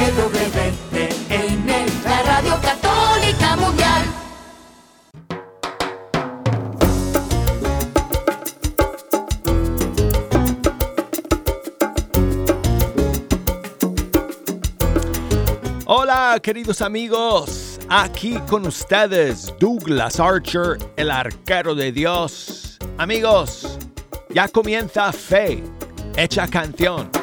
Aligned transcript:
EWTN, 0.00 1.66
la 2.04 2.22
Radio 2.22 2.58
Católica 2.62 3.56
Mundial. 3.56 4.02
Hola 15.84 16.38
queridos 16.42 16.80
amigos, 16.80 17.78
aquí 17.90 18.38
con 18.48 18.66
ustedes 18.66 19.52
Douglas 19.58 20.18
Archer, 20.18 20.78
el 20.96 21.10
arquero 21.10 21.74
de 21.74 21.92
Dios. 21.92 22.78
Amigos, 22.96 23.78
ya 24.30 24.48
comienza 24.48 25.12
Fe, 25.12 25.62
hecha 26.16 26.48
canción. 26.48 27.19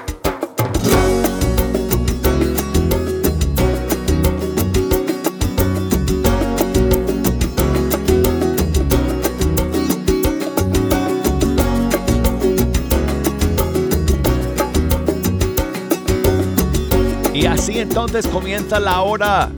Así 17.47 17.79
entonces 17.79 18.27
comienza 18.27 18.79
la 18.79 19.01
hora 19.01 19.49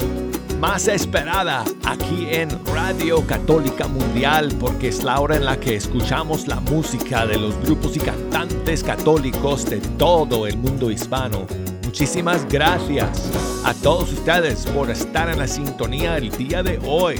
más 0.59 0.87
esperada 0.87 1.63
aquí 1.85 2.27
en 2.29 2.49
Radio 2.65 3.25
Católica 3.25 3.87
Mundial 3.87 4.53
porque 4.59 4.89
es 4.89 5.03
la 5.03 5.19
hora 5.19 5.37
en 5.37 5.45
la 5.45 5.59
que 5.59 5.75
escuchamos 5.75 6.47
la 6.47 6.59
música 6.59 7.25
de 7.25 7.37
los 7.37 7.59
grupos 7.61 7.95
y 7.97 7.99
cantantes 7.99 8.83
católicos 8.83 9.65
de 9.65 9.77
todo 9.97 10.45
el 10.45 10.57
mundo 10.57 10.91
hispano. 10.91 11.47
Muchísimas 11.83 12.47
gracias 12.47 13.29
a 13.65 13.73
todos 13.73 14.11
ustedes 14.13 14.65
por 14.67 14.89
estar 14.89 15.29
en 15.29 15.39
la 15.39 15.47
sintonía 15.47 16.17
el 16.17 16.29
día 16.31 16.61
de 16.61 16.79
hoy. 16.85 17.19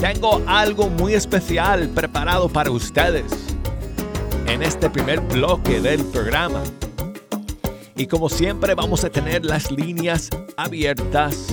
Tengo 0.00 0.42
algo 0.46 0.88
muy 0.88 1.14
especial 1.14 1.88
preparado 1.90 2.48
para 2.48 2.70
ustedes 2.70 3.32
en 4.46 4.62
este 4.62 4.90
primer 4.90 5.20
bloque 5.20 5.80
del 5.80 6.04
programa. 6.06 6.62
Y 7.96 8.06
como 8.06 8.28
siempre 8.28 8.74
vamos 8.74 9.04
a 9.04 9.10
tener 9.10 9.44
las 9.44 9.70
líneas 9.70 10.28
abiertas 10.56 11.46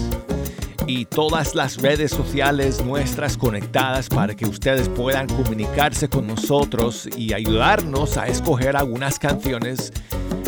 y 0.87 1.05
todas 1.05 1.53
las 1.53 1.77
redes 1.77 2.09
sociales 2.09 2.83
nuestras 2.83 3.37
conectadas 3.37 4.09
para 4.09 4.35
que 4.35 4.45
ustedes 4.45 4.89
puedan 4.89 5.27
comunicarse 5.27 6.09
con 6.09 6.25
nosotros 6.25 7.07
y 7.15 7.33
ayudarnos 7.33 8.17
a 8.17 8.25
escoger 8.25 8.75
algunas 8.75 9.19
canciones, 9.19 9.93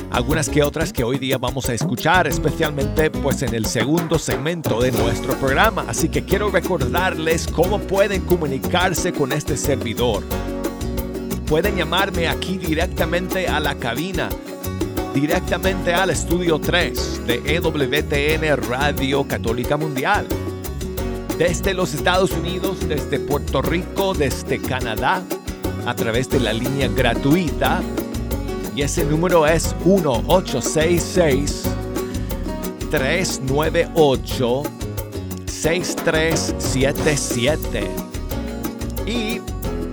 algunas 0.09 0.49
que 0.49 0.63
otras 0.63 0.91
que 0.91 1.03
hoy 1.03 1.19
día 1.19 1.37
vamos 1.37 1.69
a 1.69 1.75
escuchar, 1.75 2.25
especialmente 2.25 3.11
pues 3.11 3.43
en 3.43 3.53
el 3.53 3.67
segundo 3.67 4.17
segmento 4.17 4.81
de 4.81 4.91
nuestro 4.91 5.35
programa. 5.35 5.85
Así 5.87 6.09
que 6.09 6.25
quiero 6.25 6.49
recordarles 6.49 7.47
cómo 7.47 7.77
pueden 7.77 8.23
comunicarse 8.25 9.13
con 9.13 9.31
este 9.31 9.57
servidor. 9.57 10.23
Pueden 11.45 11.75
llamarme 11.75 12.27
aquí 12.27 12.57
directamente 12.57 13.47
a 13.47 13.59
la 13.59 13.75
cabina 13.75 14.29
directamente 15.13 15.93
al 15.93 16.09
estudio 16.09 16.59
3 16.59 17.27
de 17.27 17.55
EWTN 17.55 18.57
Radio 18.67 19.25
Católica 19.27 19.77
Mundial. 19.77 20.25
Desde 21.37 21.73
los 21.73 21.93
Estados 21.93 22.31
Unidos, 22.31 22.87
desde 22.87 23.19
Puerto 23.19 23.61
Rico, 23.61 24.13
desde 24.13 24.59
Canadá, 24.59 25.21
a 25.85 25.93
través 25.95 26.29
de 26.29 26.39
la 26.39 26.53
línea 26.53 26.87
gratuita. 26.87 27.81
Y 28.75 28.81
ese 28.81 29.05
número 29.05 29.45
es 29.45 29.75
1866 29.85 31.63
398 32.89 34.63
6377. 35.45 37.87
Y 39.05 39.41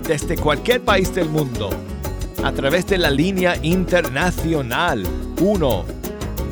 desde 0.07 0.37
cualquier 0.37 0.83
país 0.83 1.13
del 1.15 1.29
mundo, 1.29 1.69
a 2.43 2.53
través 2.53 2.87
de 2.87 2.97
la 2.99 3.11
línea 3.11 3.59
internacional 3.63 5.07
1 5.41 5.85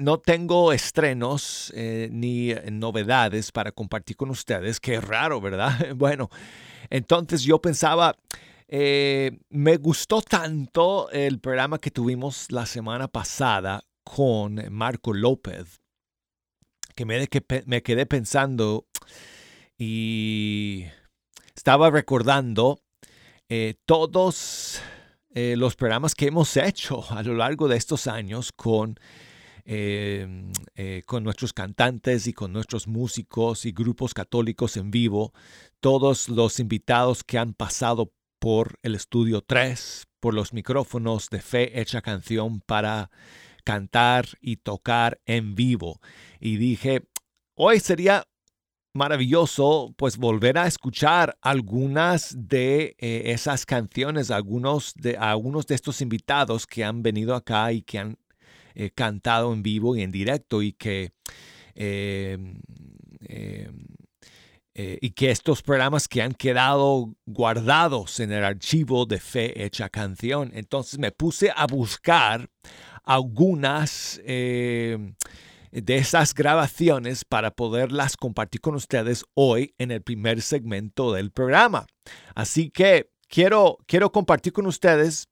no 0.00 0.18
tengo 0.18 0.72
estrenos 0.74 1.72
eh, 1.74 2.10
ni 2.12 2.52
novedades 2.70 3.52
para 3.52 3.72
compartir 3.72 4.16
con 4.16 4.28
ustedes. 4.28 4.80
Qué 4.80 5.00
raro, 5.00 5.40
¿verdad? 5.40 5.72
Bueno, 5.96 6.28
entonces 6.90 7.42
yo 7.42 7.58
pensaba, 7.58 8.16
eh, 8.68 9.38
me 9.48 9.78
gustó 9.78 10.20
tanto 10.20 11.10
el 11.10 11.40
programa 11.40 11.78
que 11.78 11.90
tuvimos 11.90 12.52
la 12.52 12.66
semana 12.66 13.08
pasada 13.08 13.82
con 14.02 14.60
Marco 14.70 15.14
López, 15.14 15.80
que 16.94 17.06
me, 17.06 17.26
me 17.64 17.82
quedé 17.82 18.04
pensando 18.04 18.86
y 19.78 20.84
estaba 21.56 21.88
recordando 21.90 22.78
eh, 23.48 23.76
todos 23.86 24.82
eh, 25.36 25.56
los 25.56 25.74
programas 25.74 26.14
que 26.14 26.28
hemos 26.28 26.56
hecho 26.56 27.04
a 27.10 27.22
lo 27.22 27.34
largo 27.34 27.66
de 27.66 27.76
estos 27.76 28.06
años 28.06 28.52
con, 28.52 28.98
eh, 29.64 30.26
eh, 30.76 31.02
con 31.04 31.24
nuestros 31.24 31.52
cantantes 31.52 32.28
y 32.28 32.32
con 32.32 32.52
nuestros 32.52 32.86
músicos 32.86 33.66
y 33.66 33.72
grupos 33.72 34.14
católicos 34.14 34.76
en 34.76 34.92
vivo, 34.92 35.32
todos 35.80 36.28
los 36.28 36.60
invitados 36.60 37.24
que 37.24 37.38
han 37.38 37.52
pasado 37.52 38.12
por 38.38 38.78
el 38.82 38.94
estudio 38.94 39.42
3, 39.42 40.06
por 40.20 40.34
los 40.34 40.52
micrófonos 40.52 41.28
de 41.30 41.40
Fe 41.40 41.80
Hecha 41.80 42.00
Canción 42.00 42.60
para 42.60 43.10
cantar 43.64 44.26
y 44.40 44.58
tocar 44.58 45.20
en 45.26 45.56
vivo. 45.56 46.00
Y 46.38 46.58
dije, 46.58 47.08
hoy 47.54 47.80
sería 47.80 48.24
maravilloso 48.94 49.92
pues 49.96 50.16
volver 50.16 50.56
a 50.56 50.66
escuchar 50.66 51.36
algunas 51.42 52.34
de 52.36 52.96
eh, 52.98 53.22
esas 53.26 53.66
canciones, 53.66 54.30
algunos 54.30 54.94
de, 54.94 55.16
algunos 55.16 55.66
de 55.66 55.74
estos 55.74 56.00
invitados 56.00 56.66
que 56.66 56.84
han 56.84 57.02
venido 57.02 57.34
acá 57.34 57.72
y 57.72 57.82
que 57.82 57.98
han 57.98 58.18
eh, 58.76 58.90
cantado 58.90 59.52
en 59.52 59.62
vivo 59.62 59.94
y 59.94 60.02
en 60.02 60.10
directo 60.10 60.60
y 60.60 60.72
que, 60.72 61.12
eh, 61.76 62.36
eh, 63.30 64.98
y 65.00 65.10
que 65.10 65.30
estos 65.30 65.62
programas 65.62 66.08
que 66.08 66.22
han 66.22 66.32
quedado 66.32 67.14
guardados 67.24 68.18
en 68.18 68.32
el 68.32 68.42
archivo 68.42 69.06
de 69.06 69.20
Fe 69.20 69.64
Hecha 69.64 69.88
Canción. 69.90 70.50
Entonces 70.54 70.98
me 70.98 71.12
puse 71.12 71.52
a 71.54 71.68
buscar 71.68 72.50
algunas 73.04 74.20
de 75.82 75.96
esas 75.96 76.34
grabaciones 76.34 77.24
para 77.24 77.50
poderlas 77.50 78.16
compartir 78.16 78.60
con 78.60 78.76
ustedes 78.76 79.24
hoy 79.34 79.74
en 79.78 79.90
el 79.90 80.02
primer 80.02 80.40
segmento 80.40 81.12
del 81.12 81.32
programa. 81.32 81.86
Así 82.34 82.70
que 82.70 83.10
quiero, 83.28 83.78
quiero 83.86 84.12
compartir 84.12 84.52
con 84.52 84.66
ustedes 84.66 85.28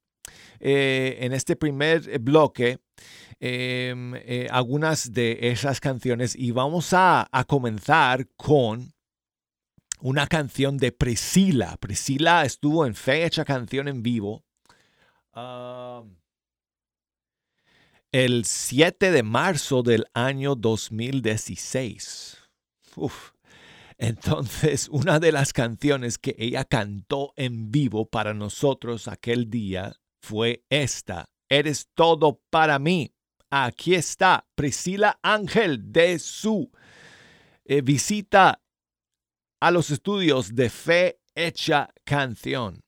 eh, 0.59 1.19
en 1.21 1.33
este 1.33 1.57
primer 1.57 2.19
bloque 2.19 2.79
eh, 3.41 3.95
eh, 4.25 4.49
algunas 4.51 5.13
de 5.13 5.39
esas 5.51 5.81
canciones 5.81 6.35
y 6.37 6.51
vamos 6.51 6.93
a, 6.93 7.29
a 7.31 7.45
comenzar 7.45 8.29
con 8.37 8.93
una 10.01 10.27
canción 10.27 10.77
de 10.77 10.91
Priscila. 10.91 11.77
Priscila 11.79 12.45
estuvo 12.45 12.85
en 12.85 12.95
Fecha 12.95 13.45
Canción 13.45 13.87
en 13.87 14.03
Vivo. 14.03 14.45
Um, 15.35 16.22
el 18.13 18.45
7 18.45 19.11
de 19.11 19.23
marzo 19.23 19.83
del 19.83 20.05
año 20.13 20.55
2016. 20.55 22.37
Entonces, 23.97 24.89
una 24.93 25.19
de 25.19 25.33
las 25.33 25.55
canciones 25.55 26.19
que 26.19 26.37
ella 26.39 26.67
cantó 26.67 27.33
en 27.37 27.71
vivo 27.71 28.05
para 28.05 28.35
nosotros 28.35 29.09
aquel 29.09 29.49
día 29.49 29.97
fue 30.21 30.63
esta. 30.69 31.31
Eres 31.49 31.89
todo 31.95 32.43
para 32.51 32.79
mí. 32.79 33.15
Aquí 33.51 33.95
está 33.95 34.47
Priscila 34.55 35.19
Ángel 35.23 35.91
de 35.91 36.19
su 36.19 36.71
eh, 37.65 37.81
visita 37.81 38.63
a 39.61 39.71
los 39.71 39.91
estudios 39.91 40.55
de 40.55 40.69
Fe 40.69 41.21
Hecha 41.35 41.89
Canción. 42.05 42.83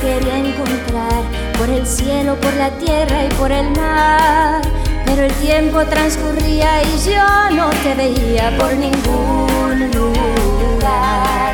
Quería 0.00 0.38
encontrar 0.38 1.22
por 1.58 1.68
el 1.68 1.86
cielo, 1.86 2.36
por 2.40 2.52
la 2.54 2.70
tierra 2.78 3.24
y 3.24 3.28
por 3.34 3.52
el 3.52 3.70
mar. 3.70 4.62
Pero 5.04 5.24
el 5.24 5.32
tiempo 5.34 5.84
transcurría 5.84 6.82
y 6.82 7.10
yo 7.10 7.50
no 7.56 7.68
te 7.82 7.94
veía 7.94 8.56
por 8.58 8.72
ningún 8.74 9.90
lugar. 9.92 11.52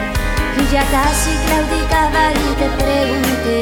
Y 0.59 0.73
ya 0.73 0.85
casi 0.91 1.31
claudicaba 1.47 2.33
y 2.33 2.55
te 2.61 2.69
pregunté, 2.85 3.59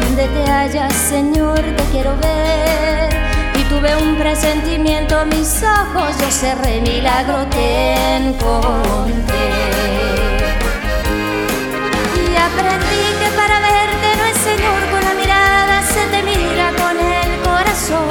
¿dónde 0.00 0.24
te 0.28 0.50
hallas, 0.50 0.92
Señor? 0.92 1.60
Te 1.60 1.82
quiero 1.92 2.16
ver. 2.16 3.08
Y 3.58 3.62
tuve 3.64 3.96
un 3.96 4.16
presentimiento, 4.16 5.24
mis 5.26 5.62
ojos 5.62 6.16
yo 6.20 6.30
cerré, 6.30 6.80
milagro 6.80 7.46
te 7.46 8.16
encontré. 8.16 9.46
Y 12.16 12.36
aprendí 12.36 13.04
que 13.20 13.28
para 13.36 13.60
verte 13.60 14.05
Señor 14.46 14.80
con 14.92 15.02
la 15.04 15.14
mirada, 15.14 15.82
se 15.82 16.06
te 16.12 16.22
mira 16.22 16.70
con 16.80 16.96
el 16.96 17.30
corazón. 17.42 18.06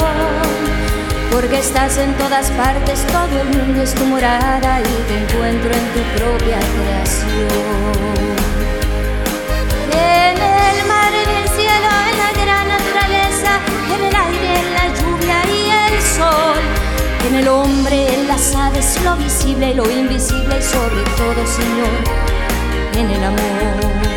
Porque 1.32 1.60
estás 1.60 1.98
en 1.98 2.14
todas 2.16 2.52
partes, 2.52 3.08
todo 3.08 3.40
el 3.42 3.50
mundo 3.58 3.82
es 3.82 3.96
tu 3.96 4.04
morada 4.04 4.82
y 4.82 4.94
te 5.08 5.16
encuentro 5.24 5.72
en 5.72 5.86
tu 5.94 6.02
propia 6.18 6.60
creación. 6.76 7.86
En 9.94 10.36
el 10.36 10.78
mar, 10.92 11.12
en 11.24 11.30
el 11.42 11.48
cielo, 11.58 11.90
en 12.10 12.18
la 12.24 12.32
gran 12.44 12.68
naturaleza, 12.68 13.52
en 13.96 14.02
el 14.10 14.16
aire, 14.28 14.52
en 14.60 14.70
la 14.78 14.86
lluvia 14.98 15.38
y 15.58 15.62
el 15.88 16.02
sol. 16.02 16.62
En 17.30 17.36
el 17.36 17.48
hombre, 17.48 18.14
en 18.14 18.28
las 18.28 18.54
aves, 18.56 19.00
lo 19.06 19.16
visible 19.16 19.72
y 19.72 19.74
lo 19.74 19.90
invisible 19.90 20.60
y 20.60 20.64
sobre 20.64 21.04
todo, 21.16 21.40
Señor, 21.48 21.96
en 22.94 23.10
el 23.10 23.24
amor. 23.24 24.15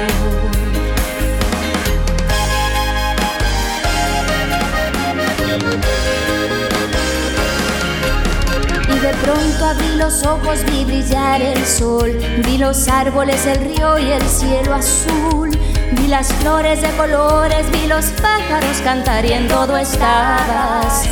Pronto 9.48 9.64
abrí 9.66 9.96
los 9.96 10.24
ojos, 10.24 10.64
vi 10.64 10.84
brillar 10.84 11.40
el 11.40 11.64
sol, 11.66 12.18
vi 12.44 12.58
los 12.58 12.88
árboles, 12.88 13.46
el 13.46 13.60
río 13.64 13.98
y 13.98 14.10
el 14.10 14.22
cielo 14.22 14.74
azul, 14.74 15.50
vi 15.92 16.06
las 16.06 16.32
flores 16.34 16.82
de 16.82 16.88
colores, 16.96 17.70
vi 17.70 17.86
los 17.86 18.06
pájaros 18.06 18.78
cantar 18.82 19.24
y 19.24 19.32
en 19.32 19.48
todo 19.48 19.76
estabas 19.76 21.04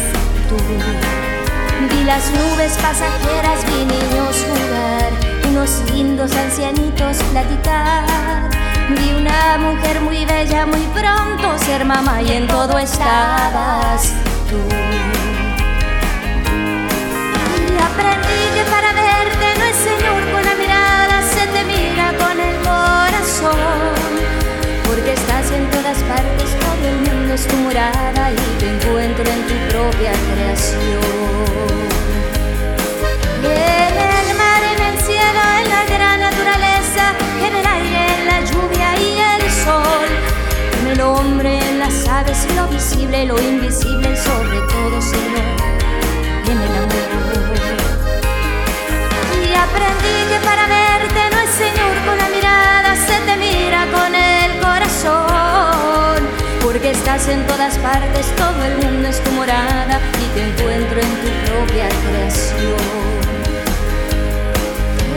tú. 0.48 0.56
Vi 1.88 2.04
las 2.04 2.30
nubes 2.30 2.76
pasajeras, 2.78 3.64
vi 3.66 3.84
niños 3.84 4.44
jugar, 4.48 5.12
unos 5.48 5.82
lindos 5.92 6.32
ancianitos 6.32 7.16
platicar. 7.32 8.50
Vi 8.88 9.14
una 9.14 9.58
mujer 9.58 10.00
muy 10.00 10.24
bella, 10.24 10.66
muy 10.66 10.82
pronto 10.94 11.58
ser 11.58 11.84
mamá 11.84 12.22
y 12.22 12.32
en 12.32 12.46
todo 12.46 12.78
estabas 12.78 14.12
tú 14.48 14.56
aprendí 17.86 18.25
Señor 19.84 20.22
con 20.32 20.42
la 20.42 20.54
mirada, 20.54 21.20
se 21.22 21.46
te 21.48 21.64
mira 21.64 22.12
con 22.16 22.40
el 22.40 22.56
corazón. 22.64 23.92
Porque 24.86 25.12
estás 25.12 25.50
en 25.50 25.70
todas 25.70 25.98
partes, 26.04 26.48
todo 26.64 26.88
el 26.88 26.96
mundo 27.06 27.34
es 27.34 27.46
tu 27.46 27.56
morada 27.56 28.32
y 28.32 28.58
te 28.58 28.68
encuentro 28.74 29.24
en 29.24 29.42
tu 29.46 29.54
propia 29.68 30.12
creación. 30.32 31.36
En 33.44 33.94
el 34.14 34.36
mar, 34.40 34.62
en 34.74 34.80
el 34.88 34.98
cielo, 34.98 35.42
en 35.60 35.68
la 35.68 35.84
gran 35.84 36.20
naturaleza, 36.20 37.04
en 37.46 37.54
el 37.56 37.66
aire, 37.66 38.00
en 38.18 38.26
la 38.26 38.40
lluvia 38.40 38.88
y 38.98 39.20
el 39.34 39.50
sol. 39.50 40.08
En 40.80 40.86
el 40.92 41.00
hombre, 41.02 41.58
en 41.58 41.78
las 41.80 42.08
aves, 42.08 42.46
lo 42.56 42.66
visible, 42.68 43.26
lo 43.26 43.38
invisible, 43.38 44.16
sobre 44.16 44.58
todo, 44.72 45.02
Señor, 45.02 45.44
en 46.46 46.58
el 46.62 46.76
amor 46.82 47.95
aprendí 49.76 50.16
que 50.30 50.38
para 50.44 50.66
verte 50.66 51.20
no 51.32 51.38
es 51.40 51.50
Señor 51.50 51.94
con 52.06 52.16
la 52.16 52.28
mirada, 52.28 52.96
se 52.96 53.18
te 53.26 53.36
mira 53.36 53.86
con 53.92 54.14
el 54.14 54.50
corazón. 54.60 56.18
Porque 56.62 56.90
estás 56.90 57.28
en 57.28 57.46
todas 57.46 57.76
partes, 57.78 58.26
todo 58.36 58.64
el 58.64 58.76
mundo 58.78 59.08
es 59.08 59.22
tu 59.22 59.30
morada 59.32 60.00
y 60.22 60.26
te 60.34 60.42
encuentro 60.48 61.00
en 61.00 61.12
tu 61.22 61.30
propia 61.46 61.88
creación. 62.04 63.16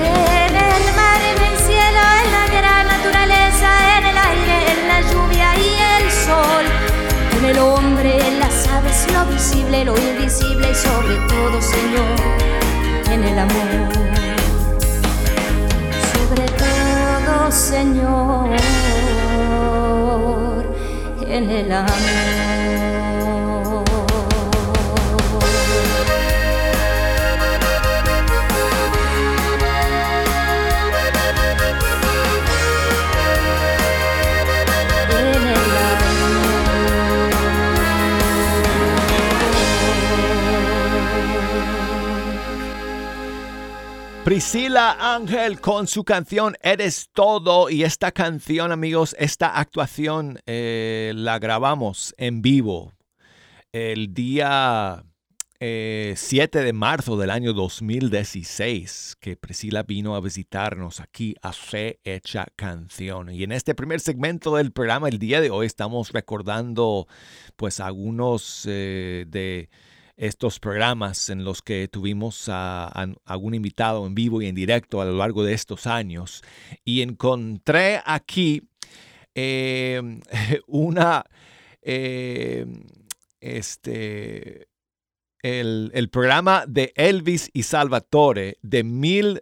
En 0.01 0.53
el 0.71 0.85
mar, 0.99 1.21
en 1.33 1.39
el 1.49 1.57
cielo, 1.67 2.01
en 2.23 2.29
la 2.37 2.45
gran 2.57 2.87
naturaleza, 2.87 3.69
en 3.97 4.05
el 4.11 4.17
aire, 4.17 4.57
en 4.73 4.87
la 4.91 4.99
lluvia 5.09 5.49
y 5.57 5.69
el 5.97 6.11
sol. 6.11 6.65
En 7.37 7.45
el 7.45 7.59
hombre, 7.59 8.27
en 8.27 8.39
las 8.39 8.67
aves, 8.67 9.07
lo 9.13 9.25
visible, 9.25 9.85
lo 9.85 9.95
invisible 9.97 10.71
y 10.71 10.75
sobre 10.75 11.15
todo, 11.27 11.61
Señor, 11.61 12.15
en 13.11 13.23
el 13.23 13.39
amor. 13.39 14.08
Señor, 17.51 18.49
en 21.27 21.49
el 21.49 21.71
amor. 21.71 22.88
Ángel 44.79 45.59
con 45.59 45.87
su 45.87 46.05
canción 46.05 46.55
Eres 46.61 47.09
Todo 47.11 47.69
y 47.69 47.83
esta 47.83 48.13
canción 48.13 48.71
amigos, 48.71 49.13
esta 49.19 49.59
actuación 49.59 50.39
eh, 50.45 51.11
la 51.15 51.37
grabamos 51.37 52.15
en 52.17 52.41
vivo 52.41 52.93
el 53.73 54.13
día 54.13 55.03
7 55.59 55.59
eh, 55.59 56.63
de 56.63 56.71
marzo 56.71 57.17
del 57.17 57.29
año 57.29 57.51
2016 57.51 59.17
que 59.19 59.35
Priscila 59.35 59.83
vino 59.83 60.15
a 60.15 60.21
visitarnos 60.21 61.01
aquí 61.01 61.35
a 61.41 61.51
Fe 61.51 61.99
Hecha 62.05 62.47
Canción. 62.55 63.29
Y 63.31 63.43
en 63.43 63.51
este 63.51 63.75
primer 63.75 63.99
segmento 63.99 64.55
del 64.55 64.71
programa 64.71 65.09
el 65.09 65.19
día 65.19 65.41
de 65.41 65.49
hoy 65.49 65.65
estamos 65.65 66.13
recordando 66.13 67.05
pues 67.57 67.81
algunos 67.81 68.65
eh, 68.65 69.25
de 69.27 69.69
estos 70.19 70.59
programas 70.59 71.29
en 71.29 71.45
los 71.45 71.61
que 71.61 71.87
tuvimos 71.87 72.49
a, 72.49 72.87
algún 73.23 73.55
invitado 73.55 74.05
en 74.05 74.13
vivo 74.13 74.41
y 74.41 74.47
en 74.47 74.55
directo 74.55 75.01
a 75.01 75.05
lo 75.05 75.13
largo 75.13 75.45
de 75.45 75.53
estos 75.53 75.87
años. 75.87 76.43
Y 76.83 77.01
encontré 77.01 78.01
aquí 78.05 78.61
em, 79.33 80.19
una, 80.67 81.23
em, 81.81 82.83
este, 83.39 84.67
el, 85.41 86.09
programa 86.11 86.65
de 86.67 86.91
Elvis 86.95 87.49
y 87.53 87.63
Salvatore 87.63 88.57
de 88.61 88.83
mil 88.83 89.41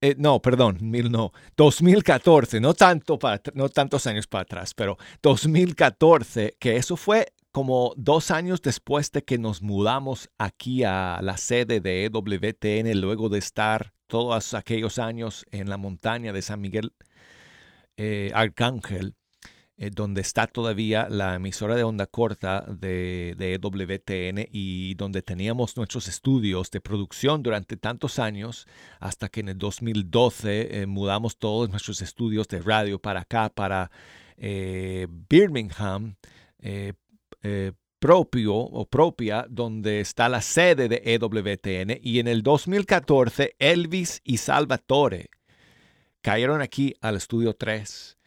eh, 0.00 0.14
no, 0.18 0.40
perdón, 0.42 0.78
mil 0.82 1.10
no, 1.10 1.32
2014, 1.56 2.60
no, 2.60 2.74
tanto 2.74 3.18
para, 3.18 3.40
no 3.54 3.70
tantos 3.70 4.06
años 4.06 4.26
para 4.26 4.42
atrás, 4.42 4.74
pero 4.74 4.98
2014, 5.22 6.56
que 6.60 6.76
eso 6.76 6.98
fue 6.98 7.32
como 7.54 7.94
dos 7.96 8.32
años 8.32 8.62
después 8.62 9.12
de 9.12 9.22
que 9.22 9.38
nos 9.38 9.62
mudamos 9.62 10.28
aquí 10.38 10.82
a 10.82 11.20
la 11.22 11.36
sede 11.36 11.80
de 11.80 12.04
EWTN, 12.06 13.00
luego 13.00 13.28
de 13.28 13.38
estar 13.38 13.92
todos 14.08 14.54
aquellos 14.54 14.98
años 14.98 15.46
en 15.52 15.70
la 15.70 15.76
montaña 15.76 16.32
de 16.32 16.42
San 16.42 16.60
Miguel 16.60 16.92
eh, 17.96 18.32
Arcángel, 18.34 19.14
eh, 19.76 19.90
donde 19.94 20.20
está 20.20 20.48
todavía 20.48 21.08
la 21.08 21.36
emisora 21.36 21.76
de 21.76 21.84
onda 21.84 22.08
corta 22.08 22.62
de, 22.62 23.36
de 23.38 23.56
WTN 23.62 24.48
y 24.50 24.94
donde 24.94 25.22
teníamos 25.22 25.76
nuestros 25.76 26.08
estudios 26.08 26.72
de 26.72 26.80
producción 26.80 27.44
durante 27.44 27.76
tantos 27.76 28.18
años, 28.18 28.66
hasta 28.98 29.28
que 29.28 29.38
en 29.38 29.50
el 29.50 29.58
2012 29.58 30.82
eh, 30.82 30.86
mudamos 30.86 31.38
todos 31.38 31.70
nuestros 31.70 32.02
estudios 32.02 32.48
de 32.48 32.60
radio 32.60 32.98
para 32.98 33.20
acá, 33.20 33.48
para 33.48 33.92
Birmingham 34.36 36.16
propio 37.98 38.54
o 38.54 38.86
propia 38.86 39.46
donde 39.48 40.00
está 40.00 40.28
la 40.28 40.42
sede 40.42 40.88
de 40.88 41.02
EWTN 41.04 41.98
y 42.02 42.18
en 42.18 42.28
el 42.28 42.42
2014 42.42 43.56
Elvis 43.58 44.20
y 44.24 44.36
Salvatore 44.36 45.30
cayeron 46.20 46.60
aquí 46.60 46.94
al 47.00 47.16
estudio 47.16 47.54
3 47.54 48.18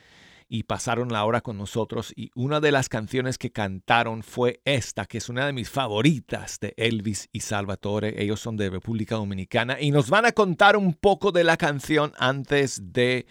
y 0.49 0.63
pasaron 0.63 1.09
la 1.09 1.25
hora 1.25 1.41
con 1.41 1.57
nosotros 1.57 2.13
y 2.15 2.31
una 2.35 2.59
de 2.59 2.71
las 2.71 2.89
canciones 2.89 3.37
que 3.37 3.51
cantaron 3.51 4.23
fue 4.23 4.61
esta, 4.65 5.05
que 5.05 5.17
es 5.17 5.29
una 5.29 5.45
de 5.45 5.53
mis 5.53 5.69
favoritas 5.69 6.59
de 6.59 6.73
Elvis 6.77 7.29
y 7.31 7.41
Salvatore. 7.41 8.21
Ellos 8.21 8.39
son 8.39 8.55
de 8.55 8.69
República 8.69 9.15
Dominicana 9.15 9.79
y 9.79 9.91
nos 9.91 10.09
van 10.09 10.25
a 10.25 10.31
contar 10.31 10.77
un 10.77 10.93
poco 10.93 11.31
de 11.31 11.43
la 11.43 11.57
canción 11.57 12.13
antes 12.17 12.93
de 12.93 13.27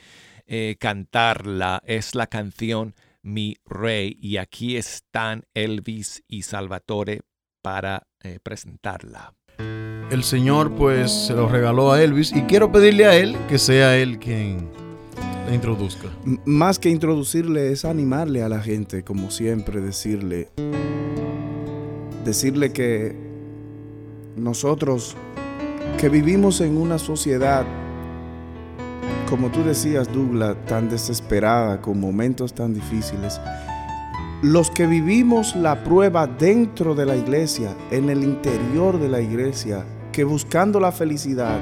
eh, 0.46 0.76
cantarla. 0.78 1.82
Es 1.86 2.14
la 2.14 2.26
canción 2.26 2.94
mi 3.26 3.56
rey. 3.64 4.16
Y 4.20 4.38
aquí 4.38 4.76
están 4.76 5.44
Elvis 5.52 6.22
y 6.28 6.42
Salvatore 6.42 7.22
para 7.60 8.06
eh, 8.22 8.38
presentarla. 8.42 9.34
El 10.10 10.22
Señor 10.22 10.74
pues 10.76 11.10
se 11.10 11.34
lo 11.34 11.48
regaló 11.48 11.90
a 11.90 12.02
Elvis 12.02 12.32
y 12.32 12.42
quiero 12.42 12.70
pedirle 12.70 13.06
a 13.06 13.16
él 13.16 13.36
que 13.48 13.58
sea 13.58 13.96
él 13.96 14.18
quien 14.20 14.70
la 15.46 15.54
introduzca. 15.54 16.08
más 16.44 16.78
que 16.78 16.88
introducirle 16.90 17.72
es 17.72 17.84
animarle 17.84 18.42
a 18.42 18.48
la 18.48 18.60
gente, 18.60 19.02
como 19.02 19.30
siempre, 19.30 19.80
decirle, 19.80 20.48
decirle 22.24 22.72
que 22.72 23.16
nosotros 24.36 25.16
que 25.98 26.08
vivimos 26.08 26.60
en 26.60 26.76
una 26.76 26.98
sociedad 26.98 27.66
como 29.28 29.50
tú 29.50 29.64
decías, 29.64 30.12
Douglas, 30.12 30.56
tan 30.66 30.88
desesperada, 30.88 31.80
con 31.80 31.98
momentos 31.98 32.54
tan 32.54 32.72
difíciles, 32.72 33.40
los 34.42 34.70
que 34.70 34.86
vivimos 34.86 35.56
la 35.56 35.82
prueba 35.82 36.26
dentro 36.26 36.94
de 36.94 37.06
la 37.06 37.16
iglesia, 37.16 37.74
en 37.90 38.08
el 38.08 38.22
interior 38.22 39.00
de 39.00 39.08
la 39.08 39.20
iglesia, 39.20 39.84
que 40.12 40.24
buscando 40.24 40.78
la 40.78 40.92
felicidad 40.92 41.58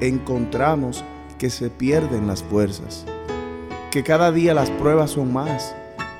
encontramos 0.00 1.04
que 1.38 1.50
se 1.50 1.70
pierden 1.70 2.26
las 2.26 2.42
fuerzas, 2.42 3.04
que 3.90 4.02
cada 4.02 4.30
día 4.30 4.54
las 4.54 4.70
pruebas 4.70 5.10
son 5.10 5.32
más, 5.32 5.74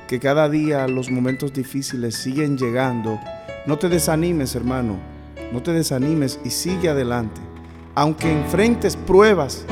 que 0.07 0.19
cada 0.19 0.49
día 0.49 0.87
los 0.87 1.09
momentos 1.09 1.53
difíciles 1.53 2.15
siguen 2.15 2.57
llegando. 2.57 3.19
No 3.65 3.77
te 3.77 3.87
desanimes, 3.89 4.55
hermano, 4.55 4.97
no 5.51 5.63
te 5.63 5.71
desanimes 5.71 6.39
y 6.43 6.49
sigue 6.49 6.89
adelante. 6.89 7.39
Aunque 7.95 8.31
enfrentes 8.31 8.95
pruebas, 8.97 9.65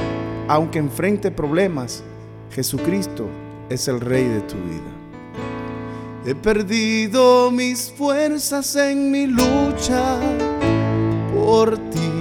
aunque 0.52 0.80
enfrente 0.80 1.32
problemas, 1.32 2.04
Jesucristo 2.52 3.26
es 3.70 3.88
el 3.88 4.02
Rey 4.02 4.26
de 4.26 4.42
tu 4.42 4.56
vida. 4.56 4.92
He 6.26 6.36
perdido 6.36 7.50
mis 7.52 7.90
fuerzas 7.90 8.76
en 8.76 9.12
mi 9.12 9.28
lucha 9.28 10.20
por 11.34 11.78
ti. 11.78 12.12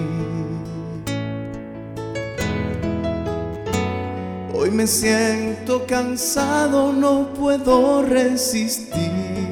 Hoy 4.55 4.71
me 4.71 4.87
siento 4.87 5.85
cansado, 5.89 6.93
no 6.93 7.35
puedo 7.35 8.03
resistir. 8.03 9.50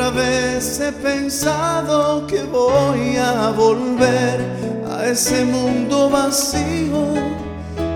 Otra 0.00 0.12
vez 0.12 0.80
he 0.80 0.92
pensado 0.92 2.26
que 2.26 2.42
voy 2.44 3.18
a 3.18 3.50
volver 3.50 4.40
a 4.90 5.04
ese 5.06 5.44
mundo 5.44 6.08
vacío 6.08 7.12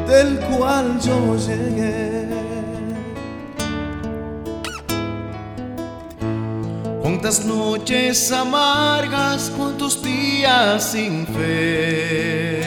del 0.06 0.38
cual 0.40 1.00
yo 1.00 1.34
llegué. 1.34 2.28
Cuántas 7.00 7.46
noches 7.46 8.30
amargas, 8.30 9.50
cuántos 9.56 10.02
días 10.02 10.84
sin 10.84 11.26
fe, 11.26 12.66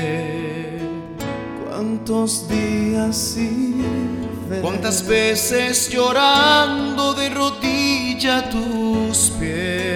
cuántos 1.69 2.49
días 2.49 3.15
sin 3.15 3.85
fe. 4.49 4.61
Cuántas 4.61 5.05
veces 5.05 5.89
llorando 5.91 7.13
de 7.13 7.29
rodilla 7.29 8.49
tus 9.07 9.31
pies. 9.39 9.87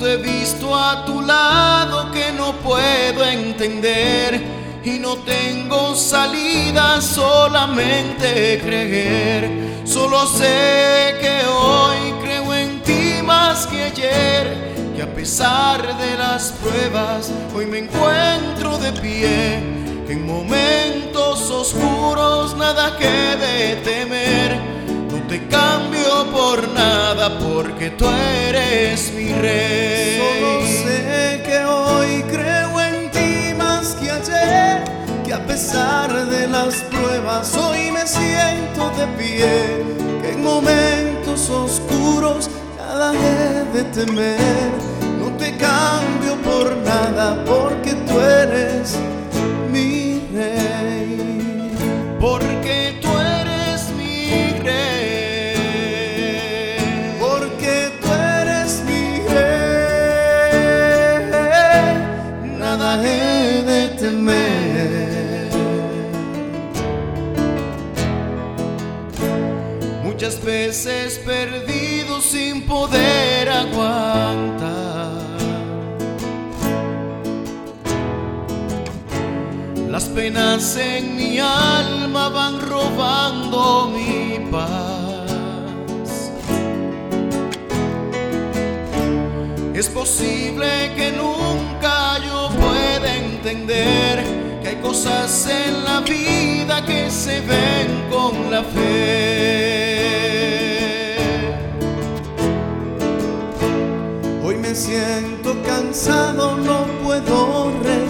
He 0.00 0.16
visto 0.16 0.74
a 0.74 1.04
tu 1.04 1.20
lado 1.20 2.10
que 2.12 2.32
no 2.32 2.52
puedo 2.62 3.24
entender 3.24 4.40
y 4.82 4.98
no 4.98 5.16
tengo 5.18 5.94
salida, 5.94 7.00
solamente 7.02 8.58
creer. 8.64 9.50
Solo 9.84 10.26
sé 10.26 11.14
que 11.20 11.42
hoy 11.46 12.12
creo 12.22 12.54
en 12.54 12.80
ti 12.84 13.20
más 13.22 13.66
que 13.66 13.82
ayer, 13.82 14.94
que 14.96 15.02
a 15.02 15.14
pesar 15.14 15.82
de 15.98 16.16
las 16.16 16.52
pruebas, 16.52 17.30
hoy 17.54 17.66
me 17.66 17.80
encuentro 17.80 18.78
de 18.78 18.92
pie. 18.92 19.56
En 20.08 20.24
momentos 20.24 21.07
oscuros 21.50 22.56
nada 22.56 22.96
que 22.96 23.06
de 23.06 23.76
temer, 23.76 24.60
no 25.10 25.26
te 25.28 25.46
cambio 25.46 26.26
por 26.32 26.68
nada 26.68 27.38
porque 27.38 27.90
tú 27.90 28.06
eres 28.48 29.12
mi 29.14 29.32
rey. 29.32 30.18
Solo 30.18 30.66
sé 30.66 31.42
que 31.46 31.64
hoy 31.64 32.22
creo 32.30 32.80
en 32.80 33.10
ti 33.10 33.54
más 33.56 33.94
que 33.94 34.10
ayer, 34.10 34.84
que 35.24 35.32
a 35.32 35.46
pesar 35.46 36.26
de 36.26 36.46
las 36.48 36.74
pruebas 36.90 37.54
hoy 37.56 37.90
me 37.92 38.06
siento 38.06 38.90
de 38.98 39.06
pie, 39.16 39.84
que 40.22 40.32
en 40.32 40.42
momentos 40.42 41.48
oscuros 41.48 42.50
nada 42.78 43.12
he 43.14 43.76
de 43.76 43.84
temer, 43.84 44.70
no 45.20 45.30
te 45.36 45.56
cambio 45.56 46.34
por 46.44 46.76
nada 46.78 47.42
porque 47.44 47.94
tú 47.94 48.18
eres 48.20 48.98
Muchas 70.02 70.44
veces 70.44 71.18
perdido 71.24 72.20
sin 72.20 72.66
poder 72.66 73.48
aguantar. 73.48 74.77
Penas 80.18 80.76
en 80.76 81.14
mi 81.14 81.38
alma 81.38 82.28
van 82.28 82.60
robando 82.60 83.88
mi 83.94 84.40
paz. 84.50 86.32
Es 89.74 89.88
posible 89.88 90.92
que 90.96 91.12
nunca 91.12 92.18
yo 92.26 92.50
pueda 92.64 93.08
entender 93.14 94.24
que 94.60 94.68
hay 94.70 94.78
cosas 94.88 95.30
en 95.46 95.84
la 95.84 96.00
vida 96.00 96.84
que 96.84 97.08
se 97.12 97.40
ven 97.52 97.88
con 98.10 98.50
la 98.50 98.64
fe. 98.64 98.88
Hoy 104.44 104.56
me 104.56 104.74
siento 104.74 105.62
cansado, 105.62 106.56
no 106.56 106.78
puedo 107.04 107.70
resistir. 107.84 108.07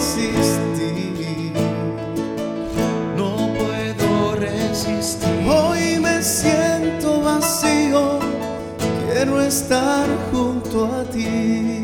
estar 9.49 10.07
junto 10.31 10.85
a 10.85 11.05
ti 11.05 11.83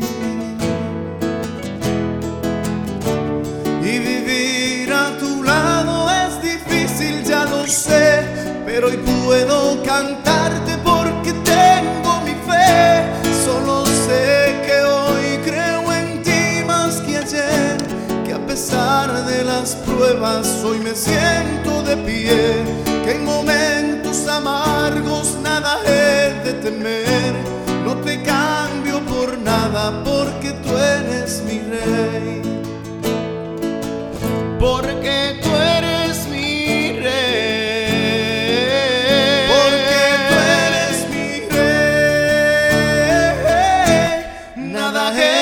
y 3.81 3.99
vivir 3.99 4.93
a 4.93 5.17
tu 5.17 5.43
lado 5.43 6.07
es 6.11 6.41
difícil, 6.43 7.23
ya 7.23 7.45
lo 7.45 7.65
sé, 7.65 8.21
pero 8.67 8.89
hoy 8.89 8.97
puedo 8.97 9.81
cantarte 9.81 10.77
porque 10.83 11.33
tengo 11.43 12.21
mi 12.21 12.35
fe. 12.47 13.03
Solo 13.43 13.83
sé 13.87 14.61
que 14.67 14.83
hoy 14.83 15.39
creo 15.43 15.91
en 15.91 16.21
ti 16.21 16.63
más 16.67 17.01
que 17.01 17.17
ayer, 17.17 17.77
que 18.25 18.33
a 18.33 18.45
pesar 18.45 19.25
de 19.25 19.43
las 19.43 19.73
pruebas 19.75 20.63
hoy 20.63 20.77
me 20.81 20.93
siento 20.93 21.81
de 21.81 21.97
pie, 21.97 22.63
que 23.03 23.11
en 23.13 23.25
momentos 23.25 24.27
amargos 24.27 25.35
nada 25.41 25.79
he 25.87 26.43
de 26.43 26.53
temer 26.61 27.54
no 27.85 27.95
te 27.97 28.19
cambio 28.23 28.99
por 29.01 29.37
nada 29.37 30.03
porque 30.03 30.53
tú 30.63 30.75
eres 30.75 31.43
mi 31.43 31.59
rey. 31.59 32.41
Porque 34.59 35.39
tú 35.43 35.49
eres 35.55 36.27
mi 36.27 36.93
rey. 36.93 38.25
Porque 39.51 40.03
tú 40.27 40.35
eres 40.65 40.95
mi 41.11 41.29
rey. 41.55 42.95
Nada 44.55 45.03
he 45.15 45.34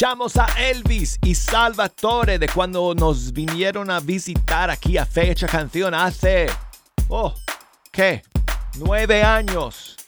Escuchamos 0.00 0.38
a 0.38 0.46
Elvis 0.56 1.18
y 1.22 1.34
Salvatore 1.34 2.38
de 2.38 2.48
cuando 2.48 2.94
nos 2.94 3.34
vinieron 3.34 3.90
a 3.90 4.00
visitar 4.00 4.70
aquí 4.70 4.96
a 4.96 5.04
Fecha 5.04 5.46
Canción 5.46 5.92
hace, 5.92 6.46
oh, 7.10 7.34
¿qué? 7.92 8.22
Nueve 8.78 9.22
años. 9.22 9.98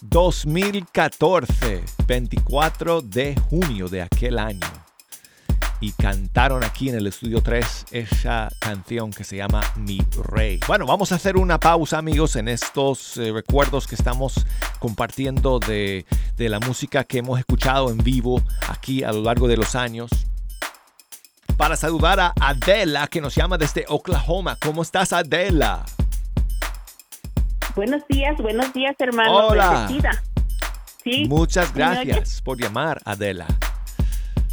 2014, 0.00 1.84
24 2.08 3.02
de 3.02 3.40
junio 3.48 3.86
de 3.86 4.02
aquel 4.02 4.36
año. 4.36 4.83
Y 5.84 5.92
cantaron 5.92 6.64
aquí 6.64 6.88
en 6.88 6.94
el 6.94 7.06
estudio 7.06 7.42
3 7.42 7.88
esa 7.90 8.48
canción 8.58 9.10
que 9.10 9.22
se 9.22 9.36
llama 9.36 9.60
Mi 9.76 10.00
Rey. 10.32 10.58
Bueno, 10.66 10.86
vamos 10.86 11.12
a 11.12 11.16
hacer 11.16 11.36
una 11.36 11.60
pausa 11.60 11.98
amigos 11.98 12.36
en 12.36 12.48
estos 12.48 13.18
eh, 13.18 13.30
recuerdos 13.32 13.86
que 13.86 13.94
estamos 13.94 14.46
compartiendo 14.78 15.58
de, 15.58 16.06
de 16.38 16.48
la 16.48 16.58
música 16.58 17.04
que 17.04 17.18
hemos 17.18 17.38
escuchado 17.38 17.90
en 17.90 17.98
vivo 17.98 18.40
aquí 18.66 19.04
a 19.04 19.12
lo 19.12 19.20
largo 19.20 19.46
de 19.46 19.58
los 19.58 19.74
años. 19.74 20.08
Para 21.58 21.76
saludar 21.76 22.18
a 22.18 22.32
Adela 22.40 23.06
que 23.06 23.20
nos 23.20 23.34
llama 23.34 23.58
desde 23.58 23.84
Oklahoma. 23.86 24.56
¿Cómo 24.64 24.80
estás 24.80 25.12
Adela? 25.12 25.84
Buenos 27.76 28.08
días, 28.08 28.38
buenos 28.38 28.72
días, 28.72 28.96
hermano. 29.00 29.48
Hola. 29.48 29.86
Sí, 31.02 31.26
Muchas 31.28 31.74
gracias 31.74 32.40
por 32.40 32.58
llamar 32.58 33.02
Adela. 33.04 33.46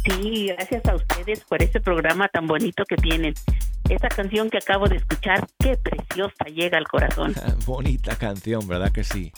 Sí, 0.04 0.48
gracias 0.48 0.84
a 0.86 0.96
ustedes 0.96 1.40
por 1.40 1.62
ese 1.62 1.80
programa 1.80 2.28
tan 2.28 2.46
bonito 2.46 2.84
que 2.84 2.96
tienen. 2.96 3.34
Esa 3.88 4.08
canción 4.08 4.50
que 4.50 4.58
acabo 4.58 4.88
de 4.88 4.96
escuchar, 4.96 5.46
qué 5.58 5.76
preciosa 5.76 6.44
llega 6.46 6.78
al 6.78 6.88
corazón. 6.88 7.34
Bonita 7.66 8.16
canción, 8.16 8.66
¿verdad 8.66 8.90
que 8.90 9.04
sí? 9.04 9.32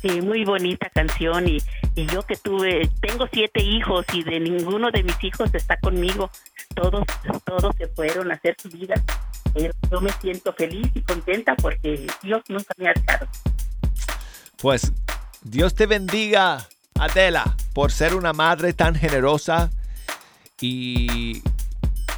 Sí, 0.00 0.22
muy 0.22 0.46
bonita 0.46 0.88
canción 0.88 1.46
y, 1.46 1.58
y 1.94 2.06
yo 2.06 2.22
que 2.22 2.34
tuve, 2.36 2.88
tengo 3.02 3.28
siete 3.30 3.62
hijos 3.62 4.06
y 4.14 4.22
de 4.22 4.40
ninguno 4.40 4.90
de 4.90 5.02
mis 5.02 5.22
hijos 5.22 5.54
está 5.54 5.78
conmigo. 5.78 6.30
Todos, 6.74 7.04
todos 7.44 7.76
se 7.76 7.86
fueron 7.88 8.30
a 8.30 8.34
hacer 8.36 8.56
su 8.58 8.70
vida. 8.70 8.94
Yo 9.90 10.00
me 10.00 10.10
siento 10.12 10.54
feliz 10.54 10.90
y 10.94 11.02
contenta 11.02 11.54
porque 11.56 12.06
Dios 12.22 12.42
nunca 12.48 12.72
me 12.78 12.88
ha 12.88 12.94
dejado. 12.94 13.26
Pues 14.56 14.90
Dios 15.42 15.74
te 15.74 15.84
bendiga, 15.84 16.66
Adela, 16.98 17.56
por 17.74 17.92
ser 17.92 18.14
una 18.14 18.32
madre 18.32 18.72
tan 18.72 18.94
generosa 18.94 19.70
y 20.60 21.42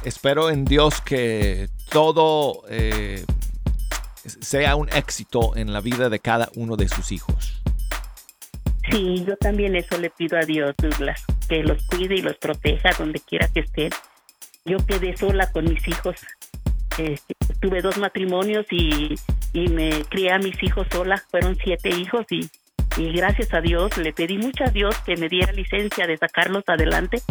espero 0.03 0.49
en 0.49 0.65
Dios 0.65 1.01
que 1.01 1.69
todo 1.89 2.63
eh, 2.69 3.25
sea 4.41 4.75
un 4.75 4.89
éxito 4.89 5.55
en 5.55 5.73
la 5.73 5.81
vida 5.81 6.09
de 6.09 6.19
cada 6.19 6.49
uno 6.55 6.75
de 6.75 6.87
sus 6.87 7.11
hijos. 7.11 7.61
Sí, 8.89 9.23
yo 9.25 9.37
también 9.37 9.75
eso 9.75 9.97
le 9.97 10.09
pido 10.09 10.37
a 10.37 10.41
Dios, 10.41 10.75
Douglas, 10.77 11.23
que 11.47 11.63
los 11.63 11.81
cuide 11.83 12.15
y 12.15 12.21
los 12.21 12.37
proteja 12.37 12.89
donde 12.97 13.19
quiera 13.19 13.47
que 13.47 13.61
estén. 13.61 13.91
Yo 14.65 14.77
quedé 14.85 15.15
sola 15.15 15.51
con 15.51 15.65
mis 15.65 15.87
hijos. 15.87 16.15
Este, 16.97 17.33
tuve 17.59 17.81
dos 17.81 17.97
matrimonios 17.97 18.65
y, 18.69 19.15
y 19.53 19.67
me 19.69 20.03
crié 20.09 20.33
a 20.33 20.37
mis 20.37 20.61
hijos 20.61 20.85
sola. 20.91 21.23
Fueron 21.31 21.57
siete 21.63 21.89
hijos 21.89 22.25
y, 22.29 22.49
y 22.97 23.11
gracias 23.13 23.53
a 23.53 23.61
Dios 23.61 23.97
le 23.97 24.13
pedí 24.13 24.37
mucho 24.37 24.65
a 24.65 24.69
Dios 24.69 24.95
que 25.05 25.15
me 25.15 25.29
diera 25.29 25.51
licencia 25.53 26.05
de 26.05 26.17
sacarlos 26.17 26.63
adelante. 26.67 27.21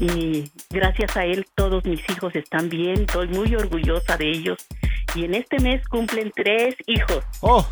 Y 0.00 0.50
gracias 0.70 1.14
a 1.18 1.26
él 1.26 1.44
todos 1.54 1.84
mis 1.84 2.00
hijos 2.08 2.34
están 2.34 2.70
bien. 2.70 3.02
Estoy 3.02 3.28
muy 3.28 3.54
orgullosa 3.54 4.16
de 4.16 4.30
ellos. 4.30 4.66
Y 5.14 5.24
en 5.24 5.34
este 5.34 5.58
mes 5.60 5.86
cumplen 5.88 6.32
tres 6.34 6.74
hijos. 6.86 7.22
Oh, 7.42 7.66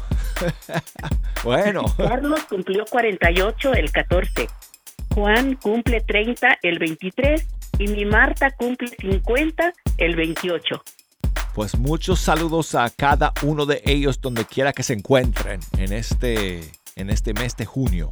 bueno, 1.43 1.85
Carlos 1.97 2.45
cumplió 2.45 2.85
48 2.85 3.73
el 3.73 3.91
14. 3.91 4.47
Juan 5.15 5.55
cumple 5.55 6.03
30 6.03 6.59
el 6.63 6.79
23 6.79 7.47
y 7.79 7.89
mi 7.89 8.05
Marta 8.05 8.51
cumple 8.51 8.89
50 8.89 9.73
el 9.97 10.15
28. 10.15 10.83
pues 11.55 11.79
muchos 11.79 12.21
saludos 12.21 12.75
a 12.75 12.91
cada 12.91 13.33
uno 13.43 13.65
de 13.65 13.81
ellos 13.87 14.21
donde 14.21 14.45
quiera 14.45 14.75
que 14.75 14.83
se 14.83 14.93
encuentren 14.93 15.61
en 15.79 15.93
este, 15.95 16.61
en 16.95 17.09
este 17.09 17.33
mes 17.33 17.57
de 17.57 17.65
junio. 17.65 18.11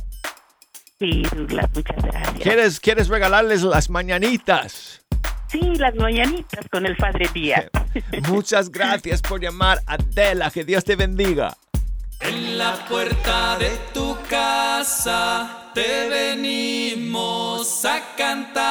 Sí, 0.98 1.22
Douglas, 1.34 1.66
muchas 1.74 2.02
gracias. 2.02 2.40
¿Quieres, 2.40 2.80
¿Quieres 2.80 3.08
regalarles 3.08 3.62
las 3.62 3.90
mañanitas? 3.90 5.02
Sí, 5.48 5.60
las 5.76 5.94
mañanitas 5.94 6.66
con 6.70 6.86
el 6.86 6.96
Padre 6.96 7.28
Díaz. 7.32 7.66
Muchas 8.28 8.70
gracias 8.70 9.20
por 9.22 9.40
llamar, 9.40 9.80
Adela. 9.86 10.50
Que 10.50 10.64
Dios 10.64 10.84
te 10.84 10.96
bendiga. 10.96 11.56
En 12.20 12.56
la 12.58 12.74
puerta 12.88 13.58
de 13.58 13.70
tu 13.92 14.16
casa 14.28 15.70
te 15.74 16.08
venimos 16.08 17.84
a 17.84 18.00
cantar. 18.16 18.66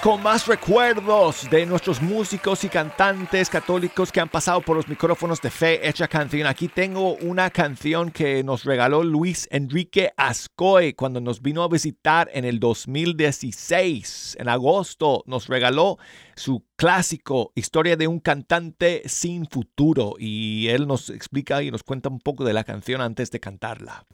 Con 0.00 0.22
más 0.22 0.46
recuerdos 0.46 1.48
de 1.48 1.64
nuestros 1.66 2.02
músicos 2.02 2.64
y 2.64 2.68
cantantes 2.68 3.48
católicos 3.48 4.10
que 4.10 4.20
han 4.20 4.28
pasado 4.28 4.60
por 4.60 4.76
los 4.76 4.88
micrófonos 4.88 5.40
de 5.40 5.50
Fe 5.50 5.88
Hecha 5.88 6.08
Canción. 6.08 6.46
Aquí 6.46 6.66
tengo 6.66 7.14
una 7.16 7.50
canción 7.50 8.10
que 8.10 8.42
nos 8.42 8.64
regaló 8.64 9.04
Luis 9.04 9.48
Enrique 9.50 10.12
Ascoy 10.16 10.94
cuando 10.94 11.20
nos 11.20 11.40
vino 11.40 11.62
a 11.62 11.68
visitar 11.68 12.30
en 12.32 12.44
el 12.44 12.58
2016. 12.58 14.38
En 14.40 14.48
agosto 14.48 15.22
nos 15.26 15.46
regaló 15.46 15.98
su 16.34 16.64
clásico 16.74 17.52
Historia 17.54 17.96
de 17.96 18.08
un 18.08 18.18
cantante 18.18 19.02
sin 19.06 19.46
futuro 19.46 20.14
y 20.18 20.68
él 20.68 20.88
nos 20.88 21.10
explica 21.10 21.62
y 21.62 21.70
nos 21.70 21.84
cuenta 21.84 22.08
un 22.08 22.18
poco 22.18 22.44
de 22.44 22.52
la 22.52 22.64
canción 22.64 23.00
antes 23.00 23.30
de 23.30 23.40
cantarla. 23.40 24.04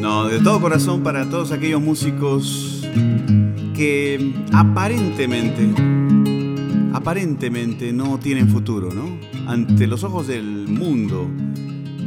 No, 0.00 0.26
de 0.26 0.40
todo 0.40 0.60
corazón 0.60 1.02
para 1.02 1.28
todos 1.30 1.52
aquellos 1.52 1.80
músicos 1.80 2.82
que 3.74 4.32
aparentemente, 4.52 5.68
aparentemente 6.92 7.92
no 7.92 8.18
tienen 8.18 8.48
futuro, 8.48 8.90
¿no? 8.92 9.18
Ante 9.46 9.86
los 9.86 10.04
ojos 10.04 10.28
del 10.28 10.68
mundo, 10.68 11.28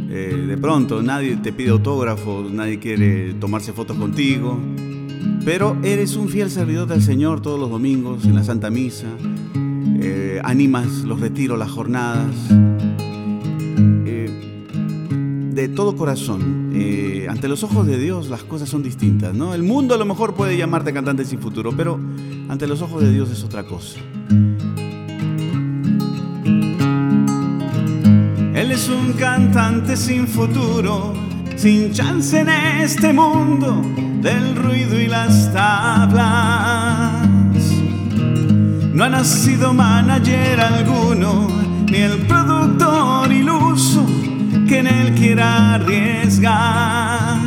eh, 0.09 0.45
de 0.47 0.57
pronto 0.57 1.03
nadie 1.03 1.35
te 1.35 1.51
pide 1.51 1.69
autógrafos, 1.69 2.49
nadie 2.51 2.79
quiere 2.79 3.33
tomarse 3.33 3.73
fotos 3.73 3.97
contigo, 3.97 4.57
pero 5.43 5.77
eres 5.83 6.15
un 6.15 6.29
fiel 6.29 6.49
servidor 6.49 6.87
del 6.87 7.01
Señor 7.01 7.41
todos 7.41 7.59
los 7.59 7.69
domingos 7.69 8.23
en 8.25 8.35
la 8.35 8.43
Santa 8.43 8.69
Misa, 8.69 9.07
eh, 9.99 10.39
animas 10.43 11.03
los 11.03 11.19
retiros, 11.19 11.59
las 11.59 11.69
jornadas. 11.69 12.33
Eh, 14.05 14.16
de 15.57 15.67
todo 15.67 15.95
corazón, 15.95 16.69
eh, 16.75 17.25
ante 17.27 17.47
los 17.47 17.63
ojos 17.63 17.87
de 17.87 17.97
Dios 17.97 18.29
las 18.29 18.43
cosas 18.43 18.69
son 18.69 18.83
distintas, 18.83 19.33
¿no? 19.33 19.55
El 19.55 19.63
mundo 19.63 19.95
a 19.95 19.97
lo 19.97 20.05
mejor 20.05 20.35
puede 20.35 20.55
llamarte 20.55 20.93
cantante 20.93 21.25
sin 21.25 21.39
futuro, 21.39 21.71
pero 21.75 21.99
ante 22.47 22.67
los 22.67 22.83
ojos 22.83 23.01
de 23.01 23.11
Dios 23.11 23.31
es 23.31 23.43
otra 23.43 23.63
cosa. 23.63 23.97
Él 28.53 28.71
es 28.71 28.87
un 28.87 29.13
cantante 29.13 29.97
sin 29.97 30.27
futuro, 30.27 31.15
sin 31.55 31.91
chance 31.91 32.39
en 32.39 32.49
este 32.49 33.11
mundo 33.11 33.81
del 34.21 34.55
ruido 34.55 35.01
y 35.01 35.07
las 35.07 35.51
tablas. 35.51 37.27
No 38.93 39.03
ha 39.03 39.09
nacido 39.09 39.73
manager 39.73 40.59
alguno, 40.59 41.47
ni 41.89 41.97
el 41.97 42.27
productor 42.27 43.31
iluso 43.31 44.06
que 44.67 44.79
en 44.79 44.87
él 44.87 45.13
quiera 45.15 45.75
arriesgar. 45.75 47.37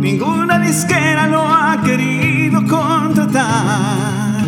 Ninguna 0.00 0.58
disquera 0.60 1.26
lo 1.26 1.42
ha 1.46 1.80
querido 1.82 2.64
contratar 2.66 4.44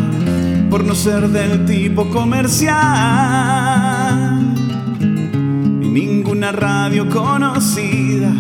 por 0.71 0.85
no 0.85 0.95
ser 0.95 1.29
del 1.29 1.65
tipo 1.65 2.09
comercial. 2.11 2.75
Y 5.01 5.89
ninguna 5.89 6.53
radio 6.53 7.09
conocida 7.09 8.33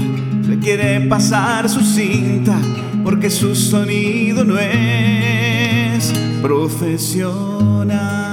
le 0.46 0.58
quiere 0.58 1.00
pasar 1.00 1.68
su 1.68 1.80
cinta 1.80 2.56
porque 3.02 3.30
su 3.30 3.54
sonido 3.56 4.44
no 4.44 4.58
es 4.58 6.12
profesional. 6.40 8.23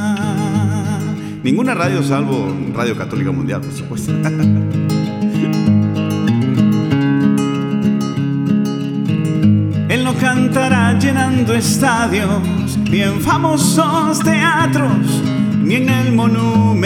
Ninguna 1.43 1.73
radio 1.73 2.03
salvo 2.03 2.55
Radio 2.75 2.95
Católica 2.95 3.31
Mundial, 3.31 3.61
por 3.61 3.73
supuesto. 3.73 4.11
Él 9.89 10.03
no 10.03 10.13
cantará 10.13 10.99
llenando 10.99 11.55
estadios, 11.55 12.77
ni 12.91 13.01
en 13.01 13.19
famosos 13.19 14.19
teatros, 14.19 15.23
ni 15.63 15.75
en 15.75 15.89
el 15.89 16.13
monumental. 16.13 16.77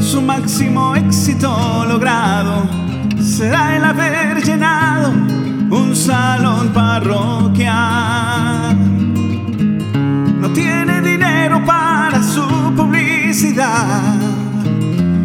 Su 0.00 0.22
máximo 0.22 0.96
éxito 0.96 1.84
logrado 1.86 2.66
será 3.20 3.76
el 3.76 3.84
haber 3.84 4.42
llenado 4.42 5.10
un 5.10 5.94
salón 5.94 6.68
parroquial. 6.72 8.78
No 10.40 10.48
tiene 10.54 11.02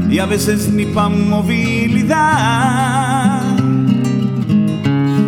y 0.09 0.19
a 0.19 0.25
veces 0.27 0.71
ni 0.71 0.85
para 0.85 1.09
movilidad. 1.09 2.21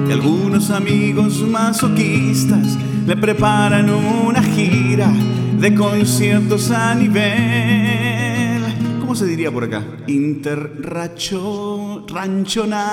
Y 0.07 0.11
algunos 0.11 0.69
amigos 0.69 1.43
masoquistas 1.49 2.77
le 3.07 3.17
preparan 3.17 3.89
una 3.89 4.43
gira 4.43 5.11
de 5.59 5.73
conciertos 5.73 6.69
a 6.69 6.93
nivel, 6.93 8.61
¿cómo 8.99 9.15
se 9.15 9.25
diría 9.25 9.51
por 9.51 9.63
acá? 9.63 9.81
Interracho, 10.05 12.05
ranchonal, 12.07 12.83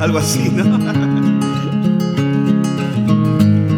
algo 0.00 0.16
así, 0.16 0.50
¿no? 0.50 0.64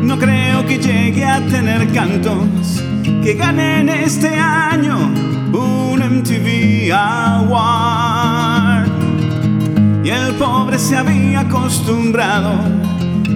No 0.04 0.16
creo 0.18 0.64
que 0.66 0.78
llegue 0.78 1.24
a 1.24 1.40
tener 1.46 1.92
cantos 1.92 2.84
que 3.02 3.34
ganen 3.34 3.88
este 3.88 4.28
año 4.38 4.96
un 5.52 5.98
MTV 5.98 6.92
Award. 6.92 8.90
Y 10.04 10.10
el 10.10 10.34
pobre 10.34 10.78
se 10.78 10.96
había 10.96 11.40
acostumbrado 11.40 12.52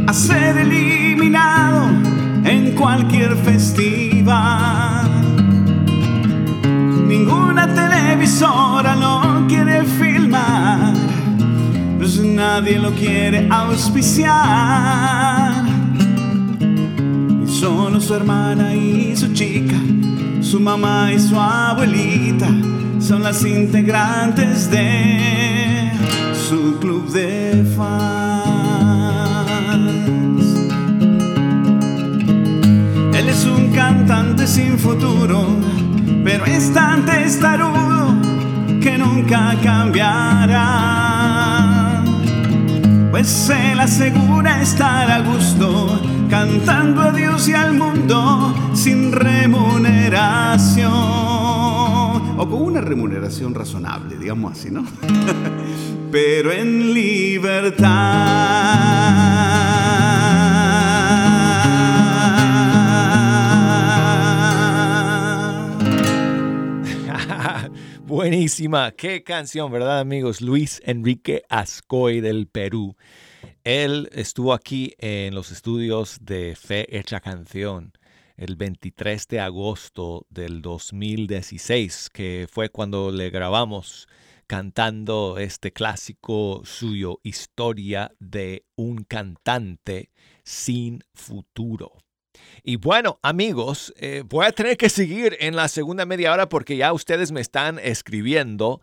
a 0.06 0.12
ser 0.12 0.56
eliminado 0.58 1.88
en 2.44 2.74
cualquier 2.74 3.36
festival. 3.36 5.10
Ninguna 7.06 7.72
televisora 7.72 8.96
lo 8.96 9.46
quiere 9.46 9.84
filmar, 9.84 10.92
pues 11.98 12.18
nadie 12.20 12.78
lo 12.78 12.92
quiere 12.92 13.48
auspiciar. 13.50 14.36
Solo 17.66 18.00
su 18.00 18.14
hermana 18.14 18.76
y 18.76 19.16
su 19.16 19.32
chica, 19.32 19.74
su 20.40 20.60
mamá 20.60 21.12
y 21.12 21.18
su 21.18 21.34
abuelita 21.34 22.46
son 23.00 23.24
las 23.24 23.44
integrantes 23.44 24.70
de 24.70 25.90
su 26.32 26.78
club 26.78 27.10
de 27.10 27.64
fans. 27.76 28.46
Él 33.18 33.28
es 33.28 33.44
un 33.46 33.72
cantante 33.74 34.46
sin 34.46 34.78
futuro, 34.78 35.44
pero 36.22 36.44
es 36.46 36.72
tan 36.72 37.04
testarudo 37.04 38.14
que 38.80 38.96
nunca 38.96 39.56
cambiará. 39.60 40.86
Pues 43.10 43.50
él 43.50 43.80
asegura 43.80 44.62
estar 44.62 45.10
a 45.10 45.18
gusto, 45.18 46.00
cantando 46.28 47.02
a 47.02 47.12
Dios 47.12 47.48
y 47.48 47.54
al 47.54 47.74
mundo 47.74 48.54
sin 48.74 49.12
remuneración. 49.12 50.92
O 52.38 52.48
con 52.48 52.62
una 52.62 52.80
remuneración 52.80 53.54
razonable, 53.54 54.16
digamos 54.16 54.52
así, 54.52 54.70
¿no? 54.70 54.84
pero 56.10 56.52
en 56.52 56.94
libertad. 56.94 57.86
Buenísima, 68.06 68.92
qué 68.92 69.22
canción, 69.22 69.70
¿verdad 69.70 70.00
amigos? 70.00 70.40
Luis 70.40 70.80
Enrique 70.84 71.42
Ascoy 71.48 72.20
del 72.20 72.46
Perú. 72.46 72.96
Él 73.66 74.08
estuvo 74.12 74.52
aquí 74.52 74.94
en 74.96 75.34
los 75.34 75.50
estudios 75.50 76.18
de 76.20 76.54
Fe 76.54 76.86
Hecha 76.96 77.18
Canción 77.18 77.92
el 78.36 78.54
23 78.54 79.26
de 79.26 79.40
agosto 79.40 80.24
del 80.30 80.62
2016, 80.62 82.10
que 82.10 82.46
fue 82.48 82.68
cuando 82.68 83.10
le 83.10 83.28
grabamos 83.30 84.06
cantando 84.46 85.38
este 85.38 85.72
clásico 85.72 86.62
suyo, 86.64 87.18
Historia 87.24 88.12
de 88.20 88.64
un 88.76 89.02
cantante 89.02 90.12
sin 90.44 91.02
futuro. 91.12 91.90
Y 92.62 92.76
bueno, 92.76 93.18
amigos, 93.20 93.92
eh, 93.96 94.22
voy 94.24 94.46
a 94.46 94.52
tener 94.52 94.76
que 94.76 94.88
seguir 94.88 95.36
en 95.40 95.56
la 95.56 95.66
segunda 95.66 96.06
media 96.06 96.32
hora 96.32 96.48
porque 96.48 96.76
ya 96.76 96.92
ustedes 96.92 97.32
me 97.32 97.40
están 97.40 97.80
escribiendo 97.80 98.80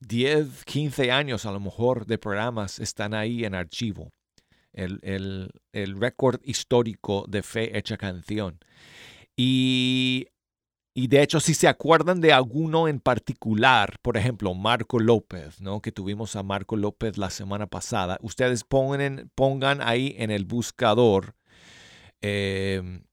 10, 0.00 0.64
15 0.64 1.10
años 1.10 1.44
a 1.44 1.52
lo 1.52 1.58
mejor 1.58 2.06
de 2.06 2.18
programas 2.18 2.78
están 2.78 3.12
ahí 3.12 3.44
en 3.44 3.54
archivo. 3.54 4.10
El, 4.72 5.00
el, 5.02 5.50
el 5.72 6.00
récord 6.00 6.40
histórico 6.44 7.24
de 7.28 7.42
Fe 7.42 7.76
Hecha 7.76 7.96
Canción. 7.96 8.60
Y 9.36 10.28
y 10.94 11.06
de 11.06 11.22
hecho, 11.22 11.40
si 11.40 11.54
se 11.54 11.68
acuerdan 11.68 12.20
de 12.20 12.34
alguno 12.34 12.86
en 12.86 13.00
particular, 13.00 13.98
por 14.02 14.18
ejemplo, 14.18 14.52
Marco 14.52 14.98
López, 14.98 15.60
¿no? 15.60 15.80
que 15.80 15.90
tuvimos 15.90 16.36
a 16.36 16.42
Marco 16.42 16.76
López 16.76 17.16
la 17.16 17.30
semana 17.30 17.66
pasada, 17.66 18.18
ustedes 18.20 18.62
pongan, 18.64 19.30
pongan 19.34 19.80
ahí 19.80 20.14
en 20.18 20.30
el 20.30 20.44
buscador, 20.44 21.34
em, 22.20 23.04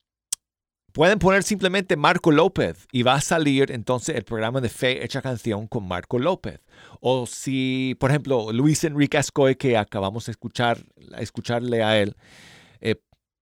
pueden 0.91 1.19
poner 1.19 1.43
simplemente 1.43 1.95
Marco 1.95 2.31
López 2.31 2.85
y 2.91 3.03
va 3.03 3.15
a 3.15 3.21
salir 3.21 3.71
entonces 3.71 4.15
el 4.17 4.25
programa 4.25 4.59
de 4.59 4.67
Fe 4.67 5.05
Hecha 5.05 5.21
Canción 5.21 5.67
con 5.67 5.87
Marco 5.87 6.19
López. 6.19 6.59
O 6.99 7.25
si, 7.27 7.95
por 7.99 8.09
ejemplo, 8.09 8.51
Luis 8.51 8.83
Enrique 8.83 9.17
Ascoy, 9.17 9.55
que 9.55 9.77
acabamos 9.77 10.25
de 10.25 10.31
escuchar, 10.33 10.83
escucharle 11.17 11.81
a 11.83 11.97
él, 11.97 12.17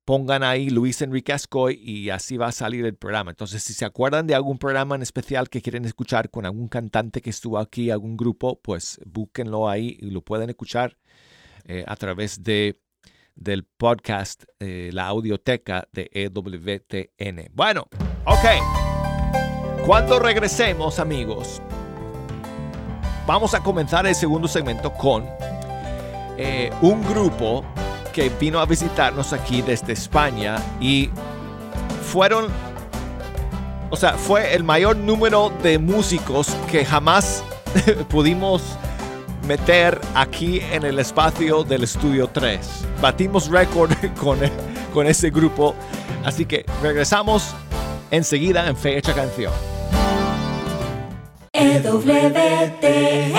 pongan 0.08 0.42
ahí 0.42 0.70
Luis 0.70 1.02
Enrique 1.02 1.34
Ascoy 1.34 1.78
y 1.84 2.12
así 2.12 2.38
va 2.38 2.48
a 2.48 2.52
salir 2.54 2.86
el 2.86 2.96
programa. 2.96 3.32
Entonces, 3.32 3.62
si 3.62 3.74
se 3.74 3.84
acuerdan 3.84 4.26
de 4.26 4.36
algún 4.36 4.58
programa 4.58 4.96
en 4.96 5.02
especial 5.02 5.50
que 5.50 5.62
quieren 5.62 5.84
escuchar 5.84 6.30
con 6.30 6.46
algún 6.46 6.70
cantante 6.70 7.22
que 7.22 7.30
estuvo 7.30 7.60
aquí, 7.60 7.92
algún 7.92 8.16
grupo, 8.16 8.58
pues 8.62 9.02
búsquenlo 9.06 9.68
ahí 9.68 9.98
y 10.00 10.12
lo 10.12 10.22
pueden 10.22 10.50
escuchar 10.50 10.96
eh, 11.66 11.84
a 11.86 11.98
través 11.98 12.42
de, 12.42 12.80
del 13.36 13.66
podcast, 13.66 14.46
eh, 14.62 14.92
la 14.94 15.08
audioteca 15.08 15.90
de 15.92 16.10
EWTN. 16.14 17.52
Bueno, 17.54 17.90
ok. 18.24 19.84
Cuando 19.86 20.20
regresemos, 20.20 21.00
amigos, 21.00 21.62
vamos 23.28 23.54
a 23.54 23.62
comenzar 23.62 24.08
el 24.08 24.16
segundo 24.16 24.48
segmento 24.48 24.94
con 24.94 25.26
eh, 26.38 26.72
un 26.82 27.04
grupo 27.04 27.66
que 28.18 28.30
vino 28.30 28.60
a 28.60 28.66
visitarnos 28.66 29.32
aquí 29.32 29.62
desde 29.62 29.94
España 29.94 30.56
y 30.82 31.12
fueron, 32.12 32.48
o 33.92 33.96
sea, 33.96 34.14
fue 34.14 34.56
el 34.56 34.64
mayor 34.64 34.98
número 34.98 35.54
de 35.62 35.78
músicos 35.78 36.48
que 36.72 36.84
jamás 36.84 37.44
pudimos 38.10 38.76
meter 39.48 40.02
aquí 40.16 40.62
en 40.72 40.84
el 40.84 40.98
espacio 40.98 41.64
del 41.64 41.84
estudio 41.84 42.28
3. 42.28 42.60
Batimos 43.00 43.50
récord 43.50 43.92
con, 44.20 44.40
con 44.96 45.06
ese 45.06 45.30
grupo, 45.30 45.76
así 46.26 46.44
que 46.44 46.66
regresamos 46.82 47.54
enseguida 48.10 48.68
en 48.68 48.76
Fecha 48.76 49.14
Canción. 49.14 49.54
EWTN 51.54 53.37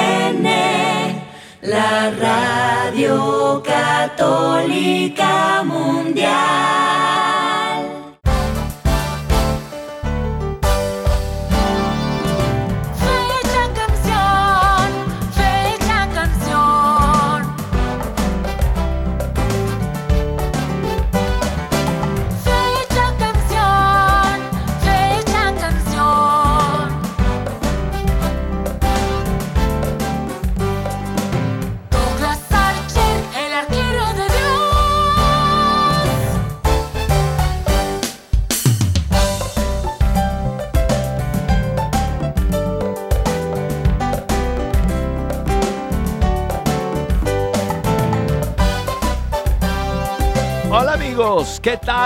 la 1.68 2.10
radio 2.10 3.62
católica 3.62 5.62
mundial. 5.64 7.07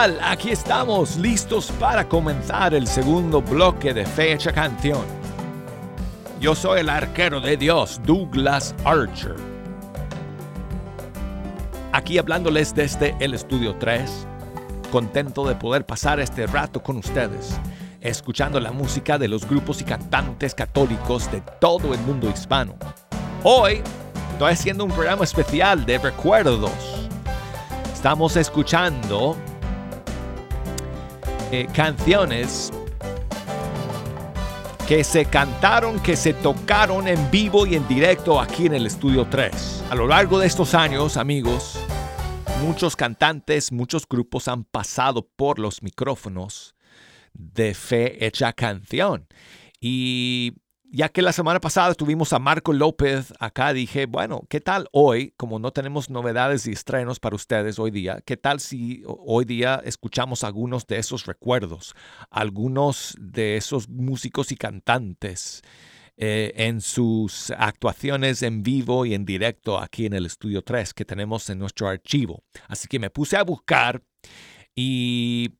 Tal? 0.02 0.18
Aquí 0.20 0.50
estamos 0.50 1.16
listos 1.16 1.70
para 1.78 2.08
comenzar 2.08 2.74
el 2.74 2.88
segundo 2.88 3.40
bloque 3.40 3.94
de 3.94 4.04
Fecha 4.04 4.52
Canción. 4.52 5.04
Yo 6.40 6.56
soy 6.56 6.80
el 6.80 6.88
arquero 6.88 7.40
de 7.40 7.56
Dios, 7.56 8.00
Douglas 8.04 8.74
Archer. 8.84 9.36
Aquí 11.92 12.18
hablándoles 12.18 12.74
desde 12.74 13.14
el 13.20 13.34
estudio 13.34 13.76
3, 13.76 14.26
contento 14.90 15.46
de 15.46 15.54
poder 15.54 15.86
pasar 15.86 16.18
este 16.18 16.48
rato 16.48 16.82
con 16.82 16.96
ustedes, 16.96 17.56
escuchando 18.00 18.58
la 18.58 18.72
música 18.72 19.18
de 19.18 19.28
los 19.28 19.48
grupos 19.48 19.82
y 19.82 19.84
cantantes 19.84 20.52
católicos 20.52 21.30
de 21.30 21.42
todo 21.60 21.94
el 21.94 22.00
mundo 22.00 22.28
hispano. 22.28 22.74
Hoy 23.44 23.82
estoy 24.32 24.52
haciendo 24.52 24.84
un 24.84 24.90
programa 24.90 25.22
especial 25.22 25.86
de 25.86 25.98
recuerdos 25.98 27.02
Estamos 28.02 28.34
escuchando 28.34 29.36
eh, 31.52 31.68
canciones 31.74 32.72
que 34.88 35.04
se 35.04 35.26
cantaron, 35.26 36.00
que 36.00 36.16
se 36.16 36.32
tocaron 36.32 37.06
en 37.06 37.30
vivo 37.30 37.66
y 37.66 37.74
en 37.74 37.86
directo 37.86 38.40
aquí 38.40 38.64
en 38.64 38.74
el 38.74 38.86
Estudio 38.86 39.26
3. 39.26 39.84
A 39.90 39.94
lo 39.94 40.06
largo 40.06 40.38
de 40.38 40.46
estos 40.46 40.74
años, 40.74 41.18
amigos, 41.18 41.78
muchos 42.62 42.96
cantantes, 42.96 43.70
muchos 43.70 44.08
grupos 44.08 44.48
han 44.48 44.64
pasado 44.64 45.28
por 45.36 45.58
los 45.58 45.82
micrófonos 45.82 46.74
de 47.34 47.74
Fe 47.74 48.24
Hecha 48.24 48.54
Canción. 48.54 49.26
Y 49.78 50.54
ya 50.92 51.08
que 51.08 51.22
la 51.22 51.32
semana 51.32 51.58
pasada 51.58 51.94
tuvimos 51.94 52.34
a 52.34 52.38
Marco 52.38 52.74
López 52.74 53.32
acá, 53.40 53.72
dije, 53.72 54.04
bueno, 54.04 54.42
¿qué 54.50 54.60
tal 54.60 54.88
hoy, 54.92 55.32
como 55.38 55.58
no 55.58 55.72
tenemos 55.72 56.10
novedades 56.10 56.66
y 56.66 56.72
estrenos 56.72 57.18
para 57.18 57.34
ustedes 57.34 57.78
hoy 57.78 57.90
día, 57.90 58.20
qué 58.26 58.36
tal 58.36 58.60
si 58.60 59.02
hoy 59.06 59.46
día 59.46 59.80
escuchamos 59.84 60.44
algunos 60.44 60.86
de 60.86 60.98
esos 60.98 61.24
recuerdos, 61.24 61.94
algunos 62.30 63.16
de 63.18 63.56
esos 63.56 63.88
músicos 63.88 64.52
y 64.52 64.56
cantantes 64.56 65.62
eh, 66.18 66.52
en 66.56 66.82
sus 66.82 67.50
actuaciones 67.52 68.42
en 68.42 68.62
vivo 68.62 69.06
y 69.06 69.14
en 69.14 69.24
directo 69.24 69.78
aquí 69.78 70.04
en 70.04 70.12
el 70.12 70.26
Estudio 70.26 70.60
3 70.60 70.92
que 70.92 71.06
tenemos 71.06 71.48
en 71.48 71.58
nuestro 71.58 71.88
archivo? 71.88 72.42
Así 72.68 72.86
que 72.86 72.98
me 72.98 73.08
puse 73.08 73.38
a 73.38 73.44
buscar 73.44 74.02
y 74.76 75.54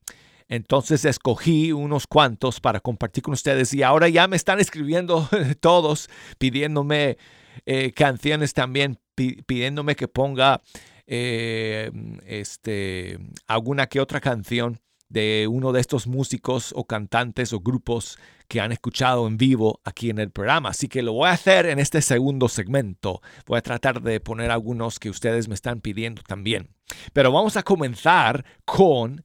entonces 0.53 1.07
escogí 1.07 1.73
unos 1.73 2.07
cuantos 2.07 2.61
para 2.61 2.81
compartir 2.81 3.23
con 3.23 3.33
ustedes 3.33 3.73
y 3.73 3.83
ahora 3.83 4.11
ya 4.11 4.29
me 4.29 4.37
están 4.37 4.61
escribiendo 4.61 5.27
todos 5.61 6.11
pidiéndome 6.37 7.17
eh, 7.65 7.93
canciones 7.93 8.53
también, 8.53 8.99
pidiéndome 9.15 9.97
que 9.97 10.09
ponga 10.09 10.61
eh, 11.07 11.91
este, 12.27 13.19
alguna 13.47 13.87
que 13.87 13.99
otra 14.01 14.21
canción 14.21 14.79
de 15.13 15.47
uno 15.47 15.73
de 15.73 15.81
estos 15.81 16.07
músicos 16.07 16.73
o 16.75 16.87
cantantes 16.87 17.53
o 17.53 17.61
grupos 17.61 18.19
que 18.49 18.61
han 18.61 18.73
escuchado 18.73 19.27
en 19.27 19.37
vivo 19.37 19.81
aquí 19.85 20.09
en 20.09 20.19
el 20.19 20.31
programa. 20.31 20.71
Así 20.71 20.89
que 20.89 21.03
lo 21.03 21.13
voy 21.13 21.29
a 21.29 21.33
hacer 21.33 21.67
en 21.67 21.79
este 21.79 22.01
segundo 22.01 22.49
segmento. 22.49 23.21
Voy 23.47 23.59
a 23.59 23.63
tratar 23.63 24.01
de 24.01 24.21
poner 24.21 24.51
algunos 24.51 24.99
que 24.99 25.11
ustedes 25.11 25.49
me 25.49 25.55
están 25.55 25.81
pidiendo 25.81 26.23
también. 26.23 26.71
Pero 27.13 27.31
vamos 27.31 27.57
a 27.57 27.63
comenzar 27.63 28.45
con 28.65 29.25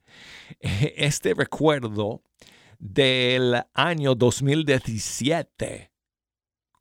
eh, 0.60 0.94
este 0.98 1.34
recuerdo 1.34 2.22
del 2.80 3.64
año 3.74 4.14
2017, 4.14 5.92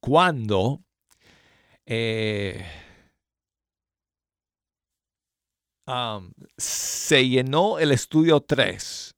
cuando 0.01 0.83
eh, 1.87 2.67
um, 5.87 6.33
se 6.57 7.29
llenó 7.29 7.79
el 7.79 7.93
estudio 7.93 8.41
3 8.41 9.15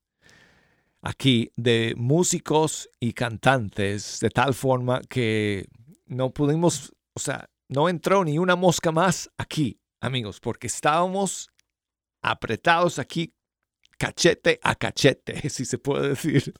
aquí 1.02 1.52
de 1.56 1.94
músicos 1.96 2.88
y 3.00 3.12
cantantes 3.12 4.20
de 4.20 4.30
tal 4.30 4.54
forma 4.54 5.00
que 5.08 5.68
no 6.06 6.30
pudimos, 6.30 6.92
o 7.14 7.20
sea, 7.20 7.48
no 7.68 7.88
entró 7.88 8.24
ni 8.24 8.38
una 8.38 8.56
mosca 8.56 8.92
más 8.92 9.30
aquí, 9.38 9.78
amigos, 10.00 10.40
porque 10.40 10.66
estábamos 10.66 11.50
apretados 12.22 12.98
aquí 12.98 13.32
cachete 13.98 14.60
a 14.62 14.76
cachete, 14.76 15.48
si 15.50 15.64
se 15.64 15.76
puede 15.78 16.10
decir. 16.10 16.54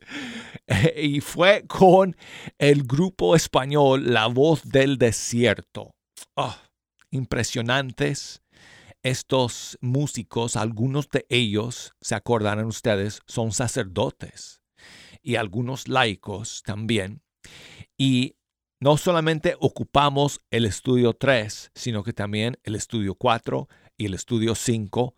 y 0.97 1.21
fue 1.21 1.65
con 1.67 2.17
el 2.59 2.83
grupo 2.83 3.35
español 3.35 4.13
La 4.13 4.27
Voz 4.27 4.69
del 4.69 4.99
Desierto. 4.99 5.93
Ah, 6.37 6.61
impresionantes. 7.11 8.43
Estos 9.03 9.79
músicos, 9.81 10.57
algunos 10.57 11.09
de 11.09 11.27
ellos, 11.29 11.95
se 12.01 12.15
acordarán 12.15 12.67
ustedes, 12.67 13.21
son 13.27 13.53
sacerdotes 13.53 14.61
y 15.23 15.37
algunos 15.37 15.89
laicos 15.89 16.63
también. 16.65 17.23
Y 17.97 18.37
no 18.81 18.97
solamente 18.97 19.57
ocupamos 19.61 20.41
el 20.51 20.65
estudio 20.65 21.13
3, 21.15 21.73
sino 21.75 22.03
que 22.05 22.13
también 22.13 22.59
el 22.63 22.75
estudio 22.75 23.15
4 23.15 23.69
y 23.97 24.07
el 24.07 24.15
estudio 24.15 24.55
5 24.55 25.15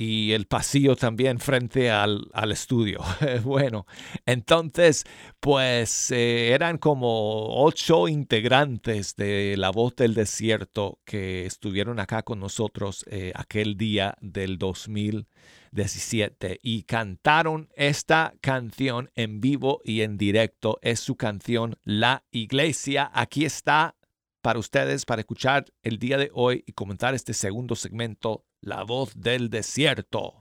y 0.00 0.30
el 0.30 0.46
pasillo 0.46 0.94
también 0.94 1.40
frente 1.40 1.90
al, 1.90 2.30
estudio. 2.52 3.00
bueno, 3.42 3.84
entonces, 4.26 5.02
pues 5.40 6.12
eh, 6.12 6.52
eran 6.52 6.78
como 6.78 7.64
ocho 7.64 8.06
integrantes 8.06 9.16
de 9.16 9.56
La 9.58 9.70
Voz 9.70 9.96
del 9.96 10.14
Desierto 10.14 11.00
que 11.04 11.46
estuvieron 11.46 11.98
acá 11.98 12.22
con 12.22 12.38
nosotros 12.38 13.04
eh, 13.10 13.32
aquel 13.34 13.76
día 13.76 14.16
del 14.20 14.56
2017 14.56 16.60
y 16.62 16.84
cantaron 16.84 17.68
esta 17.74 18.34
canción 18.40 19.10
en 19.16 19.40
vivo 19.40 19.80
y 19.82 20.02
en 20.02 20.16
directo. 20.16 20.78
Es 20.80 21.00
su 21.00 21.16
canción 21.16 21.74
La 21.82 22.22
Iglesia. 22.30 23.10
Aquí 23.12 23.44
está 23.44 23.96
para 24.42 24.60
ustedes 24.60 25.04
para 25.04 25.22
escuchar 25.22 25.64
el 25.82 25.98
día 25.98 26.18
de 26.18 26.30
hoy 26.32 26.62
y 26.66 26.72
comentar 26.72 27.14
este 27.14 27.34
segundo 27.34 27.74
segmento 27.74 28.44
la 28.60 28.82
voz 28.82 29.12
del 29.14 29.50
desierto. 29.50 30.34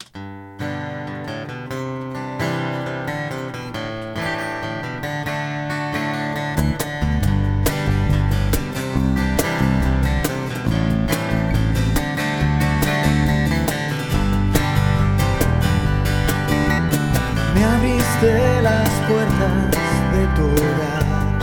Me 17.54 17.64
abriste 17.64 18.62
las 18.62 18.90
puertas 19.08 19.72
de 20.14 20.28
tu 20.36 20.46
hogar 20.64 21.40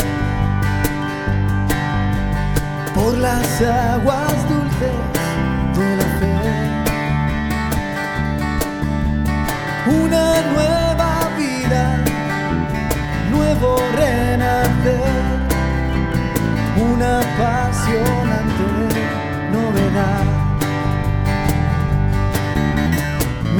por 2.94 3.18
las 3.18 3.62
aguas 3.62 4.23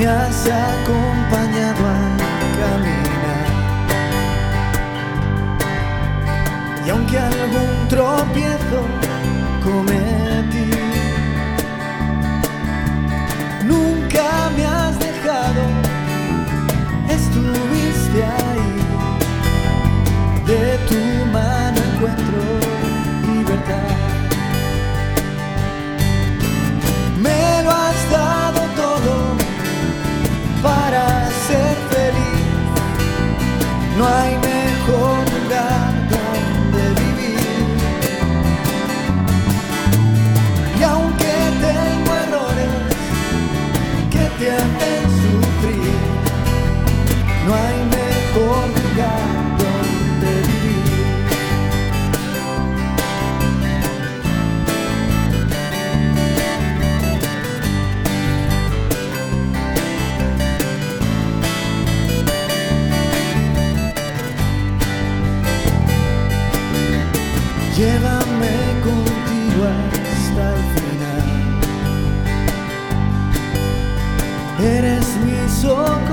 Me 0.04 0.10
has 0.10 0.46
acompañado 0.46 1.82
a 1.86 2.00
caminar. 2.60 3.46
Y 6.84 6.90
aunque 6.90 7.18
algún 7.18 7.88
tropiezo 7.88 8.80
cometí, 9.62 10.70
nunca 13.64 14.50
me 14.54 14.66
has 14.66 14.98
dejado, 14.98 15.62
estuviste 17.08 18.24
ahí, 18.24 18.72
de 20.44 20.78
tu 20.86 21.00
mano 21.32 21.78
encuentro 21.94 22.63
mi 75.64 76.03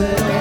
que 0.00 0.39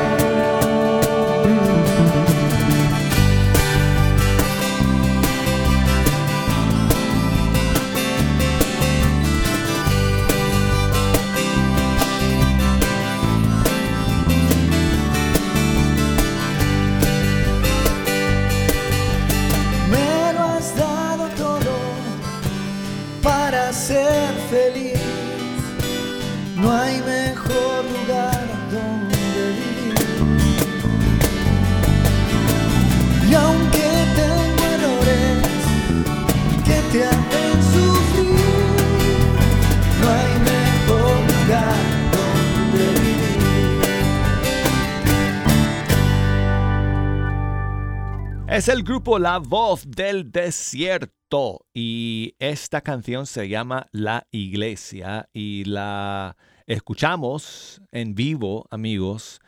La 49.18 49.39
Voz 49.39 49.89
del 49.89 50.32
Desierto 50.32 51.66
y 51.74 52.36
esta 52.38 52.82
canción 52.82 53.26
se 53.26 53.49
llama 53.49 53.88
La 53.91 54.28
Iglesia 54.30 55.28
y 55.34 55.64
la 55.64 56.38
escuchamos 56.68 57.82
en 57.91 58.14
vivo, 58.14 58.68
amigos, 58.70 59.41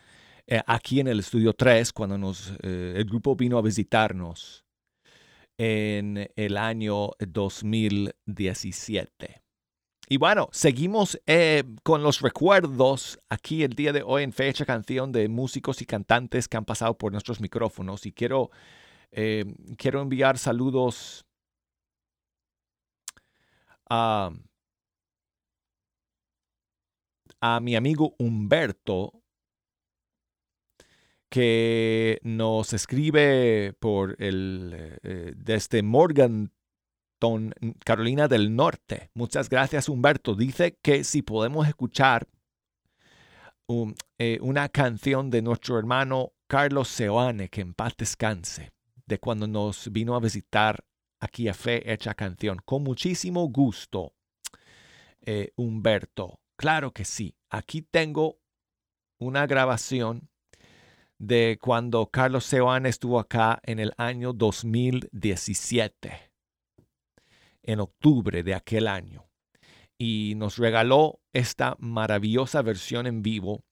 eh, 0.47 0.63
aquí 0.65 0.99
en 0.99 1.09
el 1.09 1.19
estudio 1.19 1.53
3 1.53 1.93
cuando 1.93 2.17
nos, 2.17 2.53
eh, 2.63 2.93
el 2.95 3.05
grupo 3.05 3.35
vino 3.35 3.59
a 3.59 3.61
visitarnos 3.61 4.65
en 5.59 6.27
el 6.35 6.57
año 6.57 7.11
2017. 7.19 9.43
Y 10.09 10.17
bueno, 10.17 10.49
seguimos 10.51 11.21
eh, 11.27 11.65
con 11.83 12.01
los 12.01 12.21
recuerdos 12.21 13.19
aquí 13.29 13.61
el 13.63 13.73
día 13.73 13.93
de 13.93 14.01
hoy 14.03 14.23
en 14.23 14.33
Fecha 14.33 14.65
Canción 14.65 15.11
de 15.11 15.29
músicos 15.29 15.83
y 15.83 15.85
cantantes 15.85 16.47
que 16.47 16.57
han 16.57 16.65
pasado 16.65 16.97
por 16.97 17.11
nuestros 17.11 17.39
micrófonos 17.39 18.07
y 18.07 18.11
quiero 18.11 18.49
eh, 19.11 19.45
quiero 19.77 20.01
enviar 20.01 20.37
saludos 20.37 21.25
a, 23.89 24.31
a 27.41 27.59
mi 27.59 27.75
amigo 27.75 28.15
Humberto, 28.17 29.21
que 31.29 32.19
nos 32.23 32.73
escribe 32.73 33.73
por 33.79 34.15
el 34.21 34.97
eh, 35.03 35.33
desde 35.35 35.81
Morganton, 35.83 36.49
Carolina 37.85 38.27
del 38.27 38.55
Norte. 38.55 39.11
Muchas 39.13 39.49
gracias, 39.49 39.89
Humberto. 39.89 40.35
Dice 40.35 40.77
que 40.81 41.03
si 41.03 41.21
podemos 41.21 41.67
escuchar 41.67 42.27
eh, 44.17 44.39
una 44.41 44.67
canción 44.69 45.29
de 45.29 45.41
nuestro 45.41 45.77
hermano 45.79 46.33
Carlos 46.47 46.89
Seoane, 46.89 47.49
que 47.49 47.61
en 47.61 47.73
paz 47.73 47.93
descanse 47.97 48.73
de 49.11 49.19
cuando 49.19 49.45
nos 49.45 49.91
vino 49.91 50.15
a 50.15 50.21
visitar 50.21 50.85
aquí 51.19 51.49
a 51.49 51.53
Fe 51.53 51.91
Hecha 51.91 52.13
Canción. 52.13 52.59
Con 52.63 52.83
muchísimo 52.83 53.49
gusto, 53.49 54.13
eh, 55.19 55.51
Humberto. 55.57 56.39
Claro 56.55 56.93
que 56.93 57.03
sí. 57.03 57.35
Aquí 57.49 57.81
tengo 57.81 58.39
una 59.19 59.45
grabación 59.47 60.29
de 61.17 61.59
cuando 61.61 62.07
Carlos 62.07 62.45
Seoane 62.45 62.87
estuvo 62.87 63.19
acá 63.19 63.59
en 63.63 63.79
el 63.79 63.91
año 63.97 64.31
2017, 64.31 66.31
en 67.63 67.79
octubre 67.81 68.43
de 68.43 68.55
aquel 68.55 68.87
año, 68.87 69.29
y 69.97 70.35
nos 70.37 70.57
regaló 70.57 71.19
esta 71.33 71.75
maravillosa 71.79 72.61
versión 72.61 73.07
en 73.07 73.21
vivo 73.21 73.65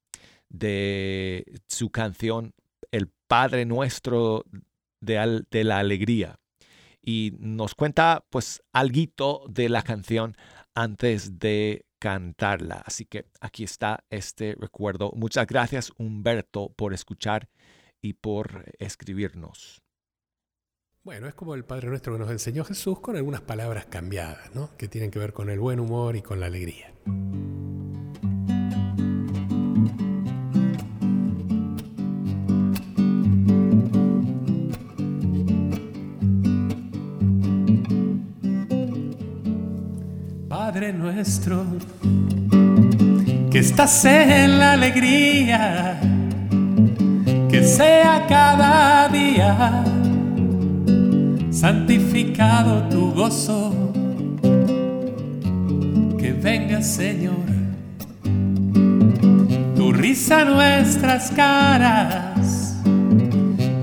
de 0.50 1.46
su 1.68 1.92
canción 1.92 2.54
El 2.92 3.10
Padre 3.28 3.66
Nuestro 3.66 4.44
de, 5.02 5.64
la 5.64 5.80
alegría. 5.80 6.40
Y 7.02 7.34
nos 7.40 7.76
cuenta 7.76 8.26
pues 8.30 8.62
algo 8.74 9.46
de 9.50 9.70
la 9.70 9.84
canción 9.84 10.36
antes 10.76 11.40
de 11.40 11.86
cantarla. 12.00 12.82
Así 12.86 13.06
que 13.06 13.26
aquí 13.42 13.64
está 13.64 14.04
este 14.10 14.56
recuerdo. 14.60 15.12
Muchas 15.16 15.48
gracias 15.48 15.92
Humberto 15.98 16.74
por 16.76 16.94
escuchar 16.94 17.50
y 18.02 18.14
por 18.14 18.66
escribirnos. 18.80 19.82
Bueno, 21.04 21.28
es 21.28 21.34
como 21.34 21.56
el 21.56 21.64
Padre 21.64 21.88
Nuestro 21.88 22.14
que 22.14 22.20
nos 22.20 22.30
enseñó 22.30 22.66
Jesús 22.66 23.00
con 23.00 23.16
algunas 23.16 23.42
palabras 23.42 23.86
cambiadas, 23.86 24.54
¿no? 24.54 24.76
Que 24.78 24.88
tienen 24.88 25.12
que 25.12 25.20
ver 25.20 25.34
con 25.34 25.50
el 25.50 25.60
buen 25.60 25.80
humor 25.80 26.16
y 26.16 26.22
con 26.22 26.40
la 26.40 26.48
alegría. 26.48 26.94
Padre 40.72 40.94
nuestro, 40.94 41.66
que 43.50 43.58
estás 43.58 44.06
en 44.06 44.60
la 44.60 44.74
alegría, 44.74 46.00
que 47.50 47.64
sea 47.64 48.28
cada 48.30 49.10
día 49.10 49.84
santificado 51.50 52.84
tu 52.88 53.12
gozo, 53.14 53.92
que 56.20 56.34
venga 56.34 56.84
Señor, 56.84 57.48
tu 59.76 59.92
risa 59.92 60.46
nuestras 60.46 61.32
caras 61.32 62.76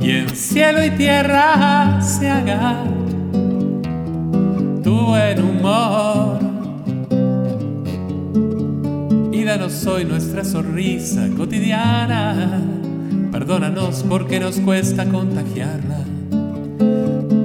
y 0.00 0.10
en 0.12 0.28
cielo 0.28 0.84
y 0.84 0.90
tierra 0.90 2.00
se 2.00 2.30
haga 2.30 2.84
tu 4.84 5.06
buen 5.06 5.42
humor 5.42 6.45
danos 9.58 9.86
hoy 9.86 10.04
nuestra 10.04 10.44
sonrisa 10.44 11.30
cotidiana. 11.34 12.60
Perdónanos 13.32 14.04
porque 14.06 14.38
nos 14.38 14.60
cuesta 14.60 15.06
contagiarla. 15.06 16.00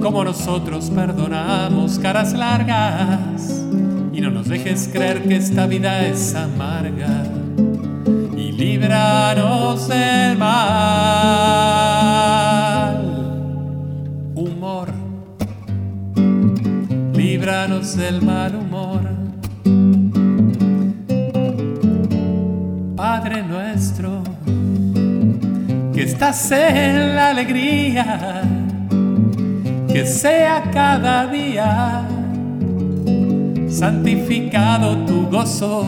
Como 0.02 0.22
nosotros 0.22 0.90
perdonamos 0.90 1.98
caras 1.98 2.34
largas. 2.34 3.64
Y 4.12 4.20
no 4.20 4.30
nos 4.30 4.46
dejes 4.48 4.90
creer 4.92 5.22
que 5.22 5.36
esta 5.36 5.66
vida 5.66 6.06
es 6.06 6.34
amarga. 6.34 7.24
Y 8.36 8.52
líbranos 8.52 9.88
del 9.88 10.36
mal. 10.36 10.52
Humor. 14.34 14.88
Líbranos 17.14 17.96
del 17.96 18.20
mal 18.20 18.54
humor 18.54 19.11
Nuestro, 23.40 24.22
que 25.94 26.02
estás 26.02 26.52
en 26.52 27.16
la 27.16 27.30
alegría, 27.30 28.42
que 29.90 30.04
sea 30.06 30.62
cada 30.70 31.26
día 31.28 32.06
santificado 33.68 34.98
tu 35.06 35.30
gozo, 35.30 35.86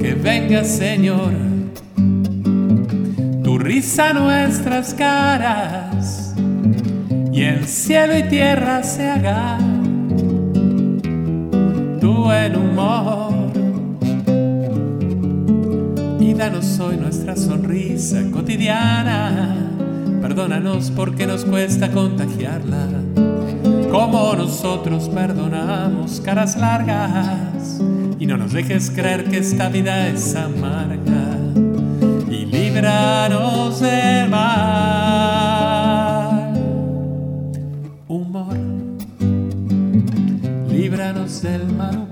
que 0.00 0.14
venga 0.14 0.64
Señor, 0.64 1.32
tu 3.44 3.58
risa 3.58 4.12
nuestras 4.12 4.92
caras 4.92 6.34
y 7.32 7.44
en 7.44 7.64
cielo 7.64 8.18
y 8.18 8.24
tierra 8.24 8.82
se 8.82 9.08
haga 9.08 9.58
tu 12.00 12.12
buen 12.12 12.56
humor 12.56 13.25
danos 16.36 16.78
hoy 16.80 16.98
nuestra 16.98 17.34
sonrisa 17.34 18.22
cotidiana. 18.30 19.56
Perdónanos 20.20 20.90
porque 20.90 21.26
nos 21.26 21.46
cuesta 21.46 21.90
contagiarla. 21.90 22.88
Como 23.90 24.34
nosotros 24.34 25.08
perdonamos 25.08 26.20
caras 26.20 26.56
largas. 26.56 27.80
Y 28.18 28.26
no 28.26 28.36
nos 28.36 28.52
dejes 28.52 28.90
creer 28.90 29.24
que 29.30 29.38
esta 29.38 29.70
vida 29.70 30.08
es 30.08 30.36
amarga. 30.36 31.38
Y 32.30 32.44
líbranos 32.44 33.80
del 33.80 34.28
mal. 34.28 34.52
Humor. 38.08 38.58
Líbranos 40.68 41.40
del 41.42 41.66
mal. 41.72 42.05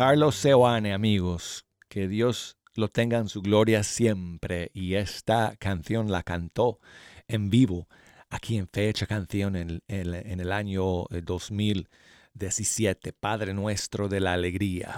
Carlos 0.00 0.36
Seoane, 0.36 0.94
amigos, 0.94 1.66
que 1.90 2.08
Dios 2.08 2.56
lo 2.74 2.88
tenga 2.88 3.18
en 3.18 3.28
su 3.28 3.42
gloria 3.42 3.82
siempre. 3.82 4.70
Y 4.72 4.94
esta 4.94 5.56
canción 5.58 6.10
la 6.10 6.22
cantó 6.22 6.80
en 7.28 7.50
vivo 7.50 7.86
aquí 8.30 8.56
en 8.56 8.66
Fecha 8.66 9.06
Canción 9.06 9.56
en, 9.56 9.82
en 9.88 10.40
el 10.40 10.52
año 10.52 11.04
2017, 11.10 13.12
Padre 13.12 13.52
Nuestro 13.52 14.08
de 14.08 14.20
la 14.20 14.32
Alegría. 14.32 14.94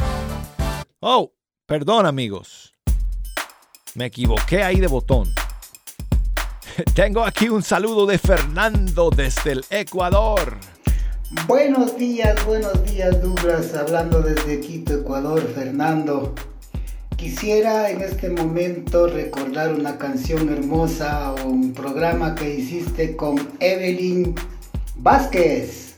Oh, 1.00 1.32
perdón 1.66 2.06
amigos, 2.06 2.72
me 3.96 4.04
equivoqué 4.04 4.62
ahí 4.62 4.78
de 4.78 4.86
botón. 4.86 5.34
Tengo 6.94 7.24
aquí 7.24 7.48
un 7.48 7.64
saludo 7.64 8.06
de 8.06 8.18
Fernando 8.18 9.10
desde 9.10 9.50
el 9.50 9.64
Ecuador. 9.68 10.60
Buenos 11.46 11.96
días, 11.96 12.44
buenos 12.44 12.84
días 12.84 13.22
Douglas, 13.22 13.74
hablando 13.74 14.20
desde 14.20 14.60
Quito, 14.60 14.92
Ecuador, 14.92 15.40
Fernando. 15.54 16.34
Quisiera 17.16 17.90
en 17.90 18.02
este 18.02 18.28
momento 18.28 19.06
recordar 19.06 19.72
una 19.72 19.96
canción 19.96 20.50
hermosa 20.50 21.32
o 21.32 21.48
un 21.48 21.72
programa 21.72 22.34
que 22.34 22.54
hiciste 22.56 23.16
con 23.16 23.36
Evelyn 23.60 24.34
Vázquez. 24.96 25.96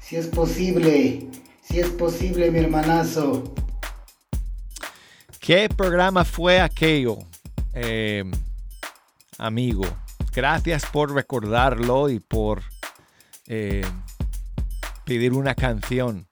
Si 0.00 0.14
es 0.14 0.28
posible, 0.28 1.26
si 1.60 1.80
es 1.80 1.88
posible 1.88 2.52
mi 2.52 2.60
hermanazo. 2.60 3.52
¿Qué 5.40 5.68
programa 5.68 6.24
fue 6.24 6.60
aquello, 6.60 7.18
eh, 7.74 8.22
amigo? 9.38 9.84
Gracias 10.32 10.86
por 10.86 11.12
recordarlo 11.12 12.08
y 12.08 12.20
por 12.20 12.62
eh, 13.48 13.82
pedir 15.08 15.32
una 15.32 15.54
canción 15.54 16.28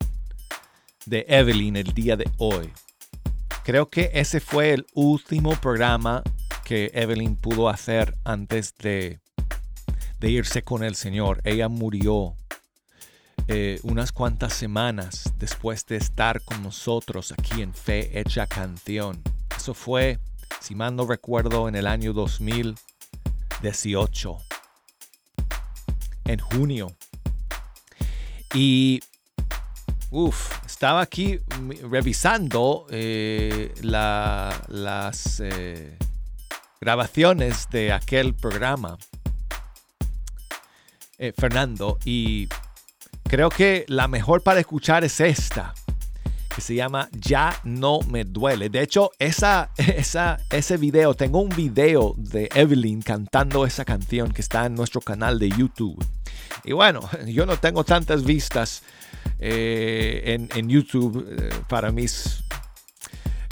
de 1.07 1.25
Evelyn 1.29 1.77
el 1.77 1.95
día 1.95 2.15
de 2.15 2.31
hoy. 2.37 2.71
Creo 3.65 3.89
que 3.89 4.11
ese 4.13 4.39
fue 4.39 4.75
el 4.75 4.87
último 4.93 5.57
programa 5.57 6.23
que 6.63 6.91
Evelyn 6.93 7.37
pudo 7.37 7.71
hacer 7.71 8.15
antes 8.23 8.75
de, 8.77 9.19
de 10.21 10.31
irse 10.31 10.61
con 10.61 10.85
el 10.85 10.95
Señor. 10.95 11.41
Ella 11.45 11.71
murió 11.71 12.35
eh, 13.49 13.81
unas 13.83 14.13
cuantas 14.13 14.53
semanas 14.53 15.33
después 15.39 15.87
de 15.87 15.97
estar 15.97 16.43
con 16.43 16.63
nosotros 16.63 17.33
aquí 17.33 17.63
en 17.63 17.73
Fe 17.73 18.21
Hecha 18.21 18.47
Canción. 18.47 19.23
Eso 19.57 19.73
fue, 19.73 20.19
si 20.61 20.75
mal 20.75 20.95
no 20.95 21.07
recuerdo, 21.07 21.67
en 21.67 21.77
el 21.77 21.87
año 21.87 22.13
2018, 22.13 24.37
en 26.27 26.39
junio. 26.41 26.95
Y, 28.55 29.01
uff, 30.11 30.53
estaba 30.65 31.01
aquí 31.01 31.39
revisando 31.91 32.87
eh, 32.91 33.75
la- 33.83 34.63
las 34.69 35.41
eh, 35.45 35.97
grabaciones 36.81 37.69
de 37.71 37.93
aquel 37.93 38.35
programa, 38.35 38.97
eh, 41.19 41.33
Fernando, 41.37 41.99
y 42.05 42.49
creo 43.25 43.49
que 43.49 43.85
la 43.89 44.07
mejor 44.09 44.43
para 44.43 44.61
escuchar 44.61 45.03
es 45.05 45.19
esta, 45.21 45.75
que 46.55 46.61
se 46.61 46.75
llama 46.75 47.09
Ya 47.13 47.59
no 47.65 48.01
me 48.09 48.25
duele. 48.25 48.69
De 48.69 48.83
hecho, 48.83 49.11
esa, 49.19 49.71
esa, 49.77 50.39
ese 50.51 50.77
video, 50.77 51.15
tengo 51.15 51.41
un 51.41 51.49
video 51.51 52.15
de 52.17 52.49
Evelyn 52.55 53.03
cantando 53.03 53.67
esa 53.67 53.85
canción 53.85 54.31
que 54.33 54.41
está 54.43 54.67
en 54.67 54.75
nuestro 54.75 55.01
canal 55.01 55.39
de 55.39 55.49
YouTube. 55.51 56.03
Y 56.67 56.73
bueno, 56.73 57.09
yo 57.27 57.47
no 57.47 57.57
tengo 57.57 57.85
tantas 57.85 58.25
vistas 58.25 58.83
eh, 59.39 60.49
en, 60.53 60.69
YouTube 60.69 61.27
eh, 61.31 61.51
para 61.69 61.93
mis 61.93 62.45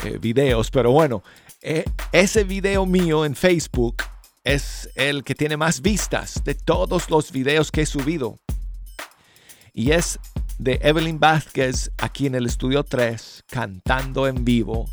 eh, 0.05 0.19
videos, 0.21 0.71
pero 0.71 0.91
bueno, 0.91 1.23
ese 2.13 2.45
video 2.45 2.85
mío 2.85 3.25
en 3.25 3.35
Facebook 3.35 4.03
es 4.43 4.91
el 4.97 5.25
que 5.25 5.35
tiene 5.35 5.57
más 5.57 5.81
vistas 5.81 6.45
de 6.45 6.55
todos 6.55 7.09
los 7.09 7.33
videos 7.33 7.71
que 7.71 7.83
he 7.83 7.87
subido. 7.87 8.39
Y 9.73 9.93
es 9.93 10.19
de 10.59 10.79
Evelyn 10.83 11.19
Vázquez 11.19 11.91
aquí 11.97 12.27
en 12.27 12.35
el 12.35 12.45
estudio 12.45 12.85
3 12.85 13.45
cantando 13.49 14.29
en 14.29 14.45
vivo 14.45 14.91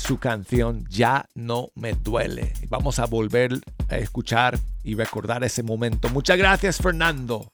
su 0.00 0.18
canción 0.18 0.84
Ya 0.88 1.26
no 1.34 1.68
me 1.74 1.92
duele. 1.92 2.52
Vamos 2.68 2.98
a 2.98 3.06
volver 3.06 3.60
a 3.88 3.98
escuchar 3.98 4.58
y 4.82 4.94
recordar 4.94 5.44
ese 5.44 5.62
momento. 5.62 6.08
Muchas 6.08 6.38
gracias 6.38 6.78
Fernando. 6.78 7.50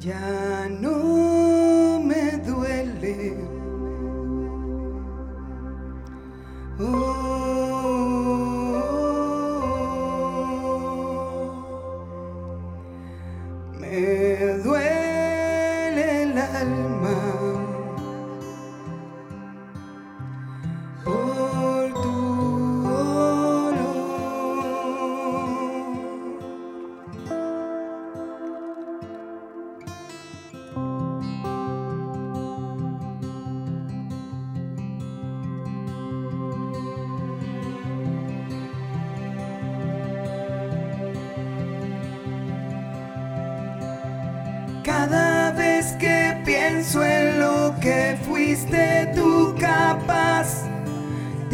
Ya 0.00 0.68
no 0.80 0.99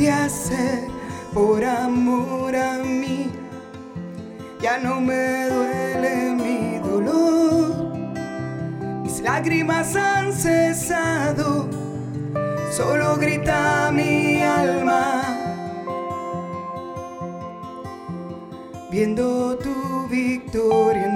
de 0.06 0.12
hacer 0.12 0.84
por 1.34 1.64
amor 1.64 2.54
a 2.54 2.78
mí, 2.78 3.28
ya 4.62 4.78
no 4.78 5.00
me 5.00 5.48
duele 5.48 6.30
mi 6.30 6.78
dolor. 6.78 7.92
Mis 9.02 9.20
lágrimas 9.20 9.96
han 9.96 10.32
cesado, 10.32 11.68
solo 12.70 13.16
grita 13.16 13.90
mi 13.92 14.42
alma. 14.42 15.22
Viendo 18.92 19.56
tu 19.58 20.06
victoria 20.08 21.06
en 21.06 21.15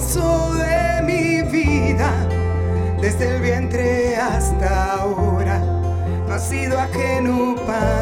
paso 0.00 0.54
de 0.54 1.02
mi 1.02 1.42
vida, 1.42 2.10
desde 3.02 3.36
el 3.36 3.42
vientre 3.42 4.16
hasta 4.16 4.94
ahora. 4.94 5.58
No 6.26 6.32
ha 6.32 6.38
sido 6.38 6.78
ajeno 6.78 7.54
para 7.66 7.99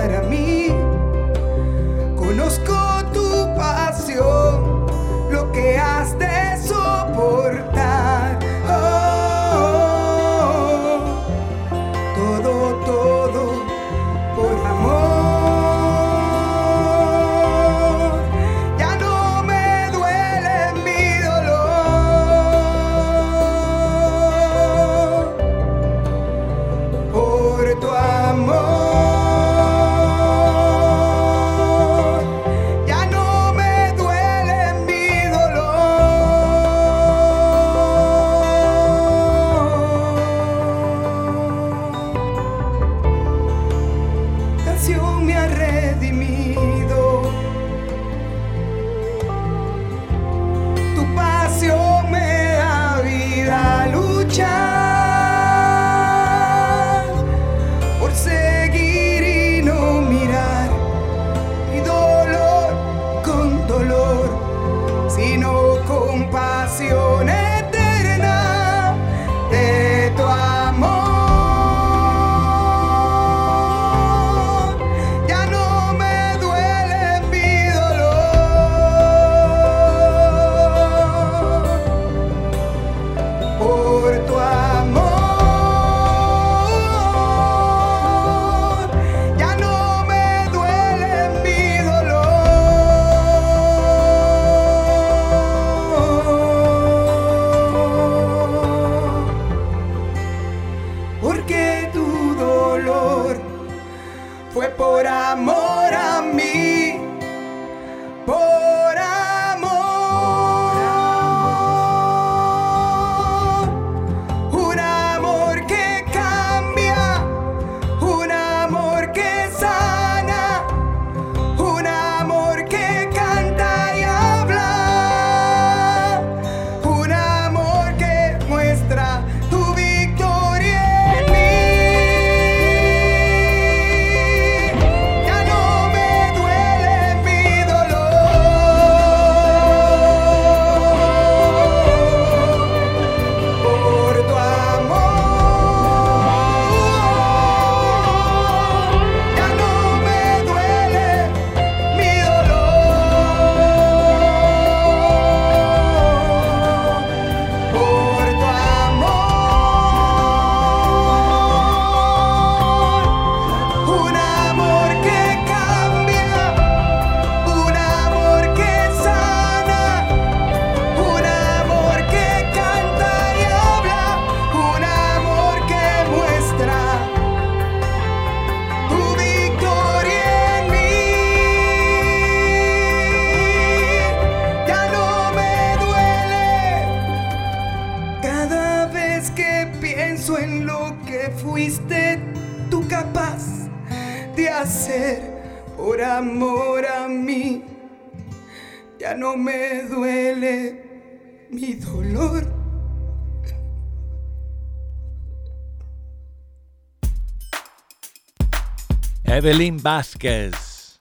Evelyn 209.39 209.81
Vázquez, 209.81 210.99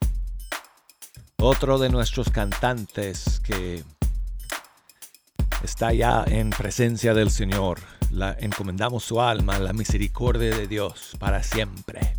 otro 1.37 1.79
de 1.79 1.89
nuestros 1.89 2.29
cantantes 2.29 3.39
que 3.39 3.83
está 5.63 5.91
ya 5.91 6.23
en 6.27 6.51
presencia 6.51 7.15
del 7.15 7.31
Señor. 7.31 7.79
La 8.11 8.37
encomendamos 8.39 9.03
su 9.05 9.19
alma 9.19 9.55
a 9.55 9.59
la 9.59 9.73
misericordia 9.73 10.55
de 10.55 10.67
Dios 10.67 11.17
para 11.17 11.41
siempre. 11.41 12.15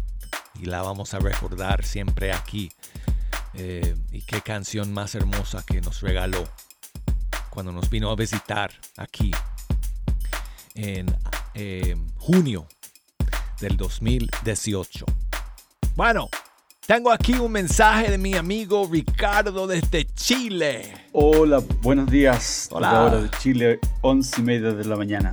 Y 0.61 0.65
la 0.65 0.83
vamos 0.83 1.15
a 1.15 1.21
recordar 1.21 1.85
siempre 1.85 2.33
aquí. 2.33 2.73
Eh, 3.55 3.95
y 4.11 4.23
qué 4.23 4.41
canción 4.41 4.93
más 4.93 5.15
hermosa 5.15 5.63
que 5.65 5.81
nos 5.81 6.01
regaló 6.01 6.49
cuando 7.49 7.71
nos 7.71 7.89
vino 7.91 8.11
a 8.11 8.17
visitar 8.17 8.73
aquí 8.97 9.31
en 10.75 11.07
eh, 11.55 11.95
junio 12.17 12.67
del 13.61 13.77
2018. 13.77 15.07
Bueno, 15.99 16.29
tengo 16.87 17.11
aquí 17.11 17.33
un 17.33 17.51
mensaje 17.51 18.09
de 18.09 18.19
mi 18.19 18.37
amigo 18.37 18.89
Ricardo 18.89 19.67
desde 19.67 20.07
Chile. 20.15 20.95
Hola, 21.11 21.61
buenos 21.83 22.09
días. 22.09 22.69
Hola. 22.71 22.87
Desde 22.87 23.01
ahora 23.01 23.23
de 23.23 23.31
Chile, 23.41 23.81
once 24.03 24.41
y 24.41 24.45
media 24.45 24.73
de 24.73 24.85
la 24.85 24.95
mañana. 24.95 25.33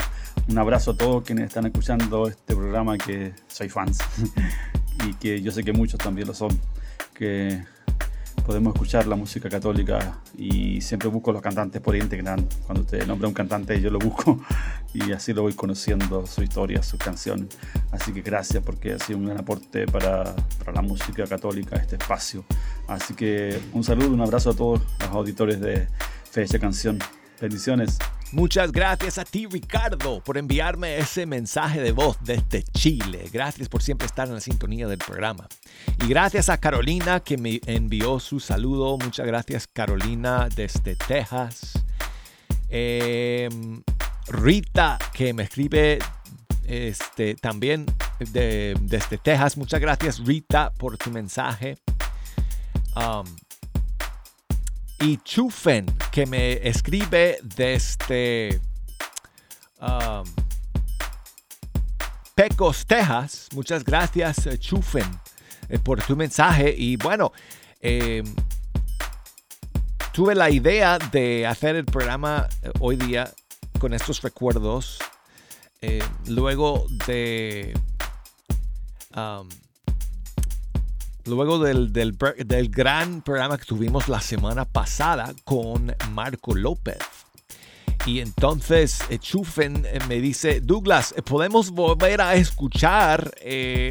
Un 0.49 0.57
abrazo 0.57 0.89
a 0.89 0.97
todos 0.97 1.23
quienes 1.23 1.49
están 1.49 1.67
escuchando 1.67 2.27
este 2.27 2.55
programa 2.55 2.97
que 2.97 3.31
soy 3.47 3.69
fans 3.69 3.99
y 5.07 5.13
que 5.13 5.39
yo 5.39 5.51
sé 5.51 5.63
que 5.63 5.71
muchos 5.71 5.99
también 5.99 6.27
lo 6.27 6.33
son. 6.33 6.59
Que 7.13 7.63
podemos 8.45 8.75
escuchar 8.75 9.07
la 9.07 9.15
música 9.15 9.49
católica 9.49 10.21
y 10.37 10.79
siempre 10.79 11.09
busco 11.09 11.31
los 11.31 11.41
cantantes 11.41 11.81
por 11.81 11.95
Instagram. 11.95 12.45
Cuando 12.65 12.81
usted 12.81 13.05
nombra 13.07 13.27
un 13.27 13.33
cantante, 13.33 13.81
yo 13.81 13.89
lo 13.89 13.97
busco 13.97 14.39
y 14.93 15.11
así 15.11 15.33
lo 15.33 15.41
voy 15.41 15.53
conociendo, 15.53 16.25
su 16.27 16.43
historia, 16.43 16.83
su 16.83 16.97
canción. 16.97 17.49
Así 17.91 18.13
que 18.13 18.21
gracias 18.21 18.63
porque 18.63 18.93
ha 18.93 18.99
sido 18.99 19.19
un 19.19 19.25
gran 19.25 19.39
aporte 19.39 19.87
para, 19.87 20.35
para 20.59 20.73
la 20.73 20.81
música 20.81 21.25
católica, 21.25 21.75
este 21.77 21.95
espacio. 21.95 22.45
Así 22.87 23.15
que 23.15 23.59
un 23.73 23.83
saludo, 23.83 24.09
un 24.11 24.21
abrazo 24.21 24.51
a 24.51 24.55
todos 24.55 24.81
los 24.99 25.09
auditores 25.09 25.59
de 25.59 25.87
Fecha 26.31 26.59
Canción. 26.59 26.99
Bendiciones. 27.41 27.97
Muchas 28.31 28.71
gracias 28.71 29.17
a 29.17 29.23
ti, 29.23 29.45
Ricardo, 29.45 30.21
por 30.21 30.37
enviarme 30.37 30.97
ese 30.97 31.25
mensaje 31.25 31.79
de 31.81 31.91
voz 31.91 32.17
desde 32.21 32.63
Chile. 32.63 33.29
Gracias 33.31 33.69
por 33.69 33.83
siempre 33.83 34.07
estar 34.07 34.27
en 34.27 34.33
la 34.33 34.39
sintonía 34.41 34.87
del 34.87 34.97
programa. 34.97 35.47
Y 36.03 36.07
gracias 36.07 36.49
a 36.49 36.57
Carolina 36.57 37.19
que 37.19 37.37
me 37.37 37.61
envió 37.65 38.19
su 38.19 38.39
saludo. 38.39 38.97
Muchas 38.97 39.27
gracias, 39.27 39.67
Carolina, 39.67 40.49
desde 40.55 40.95
Texas. 40.95 41.73
Eh, 42.69 43.47
Rita, 44.27 44.97
que 45.13 45.33
me 45.33 45.43
escribe 45.43 45.99
este, 46.65 47.35
también 47.35 47.85
de- 48.19 48.75
desde 48.81 49.17
Texas. 49.17 49.55
Muchas 49.55 49.79
gracias, 49.79 50.19
Rita, 50.25 50.71
por 50.71 50.97
tu 50.97 51.11
mensaje. 51.11 51.77
Um, 52.95 53.25
y 55.05 55.17
Chufen, 55.17 55.85
que 56.11 56.25
me 56.25 56.67
escribe 56.67 57.37
desde 57.43 58.59
um, 59.79 60.23
Pecos, 62.33 62.87
Texas. 62.87 63.47
Muchas 63.53 63.83
gracias, 63.83 64.47
eh, 64.47 64.57
Chufen, 64.57 65.05
eh, 65.69 65.77
por 65.77 66.01
tu 66.01 66.15
mensaje. 66.15 66.73
Y 66.75 66.97
bueno, 66.97 67.31
eh, 67.81 68.23
tuve 70.11 70.33
la 70.33 70.49
idea 70.49 70.97
de 70.97 71.45
hacer 71.45 71.75
el 71.75 71.85
programa 71.85 72.47
eh, 72.63 72.71
hoy 72.79 72.95
día 72.95 73.31
con 73.79 73.93
estos 73.93 74.23
recuerdos. 74.23 74.97
luego 76.25 76.87
de... 77.05 77.79
um, 79.15 79.47
Luego 81.25 81.59
del, 81.59 81.91
del 81.91 82.69
gran 82.69 83.21
programa 83.21 83.57
que 83.57 83.65
tuvimos 83.65 84.07
la 84.07 84.21
semana 84.21 84.65
pasada 84.65 85.33
con 85.43 85.95
Marco 86.11 86.55
López. 86.55 86.99
Y 88.05 88.19
entonces 88.19 88.99
eh, 89.09 89.17
Chufen 89.17 89.83
eh, 89.85 89.99
me 90.07 90.21
dice, 90.21 90.61
Douglas, 90.61 91.15
eh, 91.17 91.23
¿podemos 91.23 91.71
volver 91.71 92.21
a 92.21 92.35
escuchar 92.35 93.33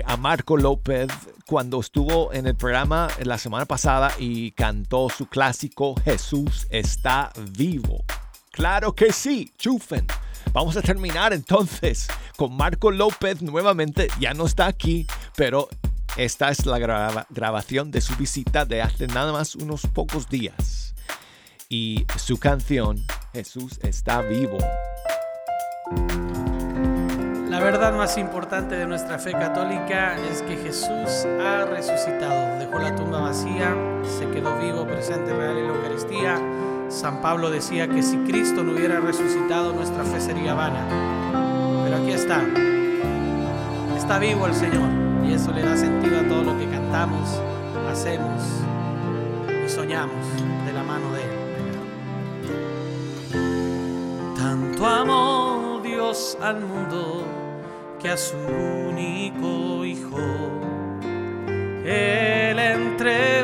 a 0.04 0.16
Marco 0.16 0.56
López 0.56 1.08
cuando 1.46 1.80
estuvo 1.80 2.32
en 2.32 2.46
el 2.46 2.54
programa 2.54 3.08
la 3.22 3.38
semana 3.38 3.66
pasada 3.66 4.12
y 4.18 4.52
cantó 4.52 5.08
su 5.08 5.26
clásico 5.26 5.96
Jesús 6.04 6.68
está 6.70 7.32
vivo? 7.56 8.04
Claro 8.52 8.94
que 8.94 9.12
sí, 9.12 9.52
Chufen. 9.58 10.06
Vamos 10.52 10.76
a 10.76 10.82
terminar 10.82 11.32
entonces 11.32 12.06
con 12.36 12.56
Marco 12.56 12.92
López 12.92 13.42
nuevamente. 13.42 14.06
Ya 14.20 14.32
no 14.32 14.46
está 14.46 14.66
aquí, 14.66 15.08
pero 15.34 15.68
esta 16.16 16.50
es 16.50 16.64
la 16.64 16.78
grabación 16.78 17.90
de 17.90 18.00
su 18.00 18.14
visita 18.16 18.64
de 18.64 18.82
hace 18.82 19.08
nada 19.08 19.32
más 19.32 19.56
unos 19.56 19.86
pocos 19.86 20.28
días. 20.28 20.94
Y 21.68 22.06
su 22.16 22.38
canción, 22.38 23.04
Jesús 23.32 23.80
está 23.82 24.20
vivo. 24.22 24.58
La 27.48 27.58
verdad 27.58 27.94
más 27.94 28.16
importante 28.16 28.76
de 28.76 28.86
nuestra 28.86 29.18
fe 29.18 29.32
católica 29.32 30.16
es 30.30 30.42
que 30.42 30.56
Jesús 30.56 31.26
ha 31.44 31.64
resucitado. 31.64 32.58
Dejó 32.58 32.78
la 32.78 32.94
tumba 32.94 33.20
vacía, 33.20 33.74
se 34.18 34.28
quedó 34.30 34.56
vivo, 34.58 34.86
presente, 34.86 35.34
real 35.34 35.58
en 35.58 35.68
la 35.68 35.74
Eucaristía. 35.74 36.40
San 36.90 37.22
Pablo 37.22 37.50
decía 37.50 37.88
que 37.88 38.02
si 38.02 38.16
Cristo 38.18 38.62
no 38.62 38.72
hubiera 38.72 39.00
resucitado, 39.00 39.72
nuestra 39.72 40.04
fe 40.04 40.20
sería 40.20 40.54
vana. 40.54 40.86
Pero 41.84 41.96
aquí 41.96 42.12
está. 42.12 42.40
Está 43.96 44.18
vivo 44.18 44.46
el 44.46 44.54
Señor 44.54 45.03
y 45.26 45.32
eso 45.32 45.52
le 45.52 45.62
da 45.62 45.76
sentido 45.76 46.20
a 46.20 46.28
todo 46.28 46.42
lo 46.44 46.58
que 46.58 46.66
cantamos, 46.66 47.40
hacemos 47.90 48.42
y 49.64 49.68
soñamos 49.68 50.24
de 50.66 50.72
la 50.72 50.82
mano 50.82 51.12
de 51.12 51.22
Él. 51.22 51.30
Tanto 54.36 54.86
amó 54.86 55.80
Dios 55.82 56.36
al 56.40 56.60
mundo 56.60 57.24
que 58.00 58.10
a 58.10 58.16
su 58.16 58.36
único 58.36 59.84
Hijo 59.84 60.18
Él 61.84 62.58
entregó 62.58 63.43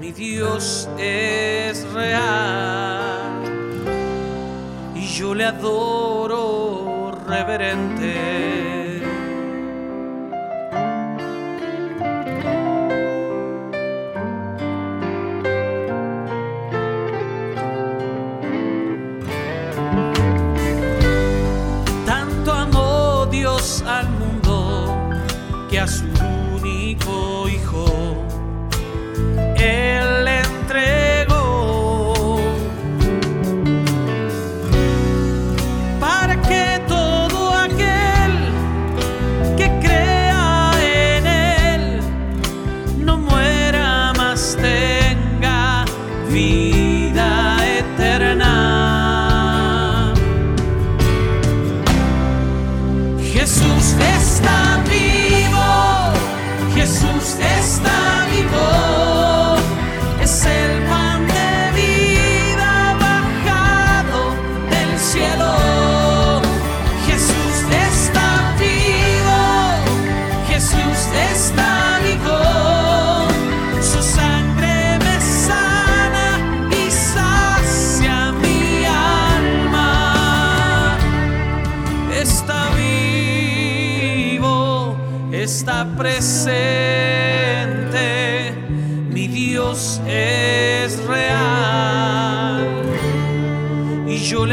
mi 0.00 0.10
Dios 0.12 0.88
es 0.98 1.84
real 1.92 3.42
y 4.94 5.06
yo 5.06 5.34
le 5.34 5.44
adoro 5.44 7.12
reverente. 7.26 8.77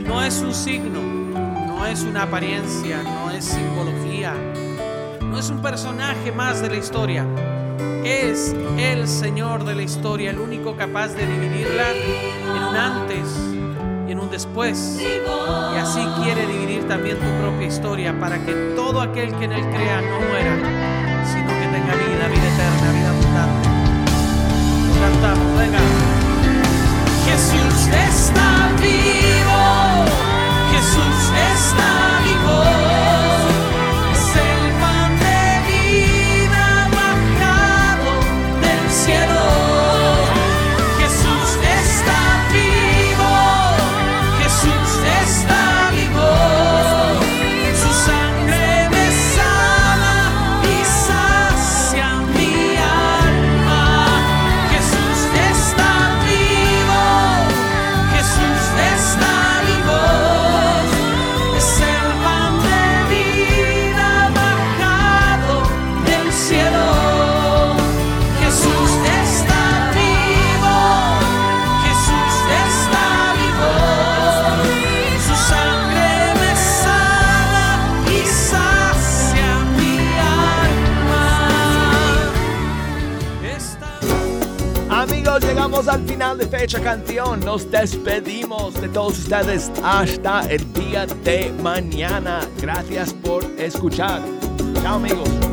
No 0.06 0.22
es 0.22 0.42
un 0.42 0.54
signo, 0.54 1.02
no 1.02 1.86
es 1.86 2.04
una 2.04 2.24
apariencia, 2.24 3.02
no 3.04 3.32
es 3.32 3.46
simbología, 3.46 4.34
no 5.22 5.40
es 5.40 5.50
un 5.50 5.62
personaje 5.62 6.34
más 6.34 6.62
de 6.62 6.70
la 6.70 6.76
historia. 6.76 7.26
Es 8.04 8.54
el 8.78 9.08
Señor 9.08 9.64
de 9.64 9.76
la 9.76 9.84
historia, 9.84 10.32
el 10.32 10.40
único 10.40 10.76
capaz 10.76 11.10
de 11.10 11.26
dividirla 11.26 11.92
en 11.94 12.64
un 12.64 12.76
antes 12.76 13.40
y 14.08 14.12
en 14.12 14.20
un 14.20 14.30
después. 14.30 15.00
Y 15.02 15.78
así 15.78 16.06
quiere 16.22 16.46
dividir 16.46 16.86
también 16.90 17.18
tu 17.18 17.42
propia 17.42 17.68
historia 17.68 18.20
para 18.20 18.44
que 18.46 18.52
todo 18.76 19.00
aquel 19.00 19.34
que 19.36 19.46
en 19.46 19.54
Él 19.54 19.64
crea 19.70 20.02
no 20.02 20.20
muera, 20.28 20.77
sino 21.32 21.48
que 21.48 21.68
tenga 21.68 21.94
vida, 21.96 22.28
vida 22.28 22.48
eterna, 22.54 22.92
vida 22.92 23.10
abundante. 23.10 23.70
Lo 24.88 24.94
cantamos, 25.02 25.60
venga. 25.60 25.80
Jesús 27.26 27.88
está 27.88 28.50
vivo, 28.82 29.62
Jesús 30.72 31.20
está 31.54 31.90
vivo. 32.12 32.17
Fecha 86.58 86.82
Canción. 86.82 87.40
Nos 87.42 87.70
despedimos 87.70 88.74
de 88.82 88.90
todos 88.90 89.20
ustedes 89.20 89.72
hasta 89.84 90.42
el 90.50 90.74
día 90.74 91.06
de 91.06 91.54
mañana. 91.62 92.40
Gracias 92.60 93.14
por 93.14 93.44
escuchar. 93.60 94.24
Chao 94.82 94.96
amigos. 94.96 95.47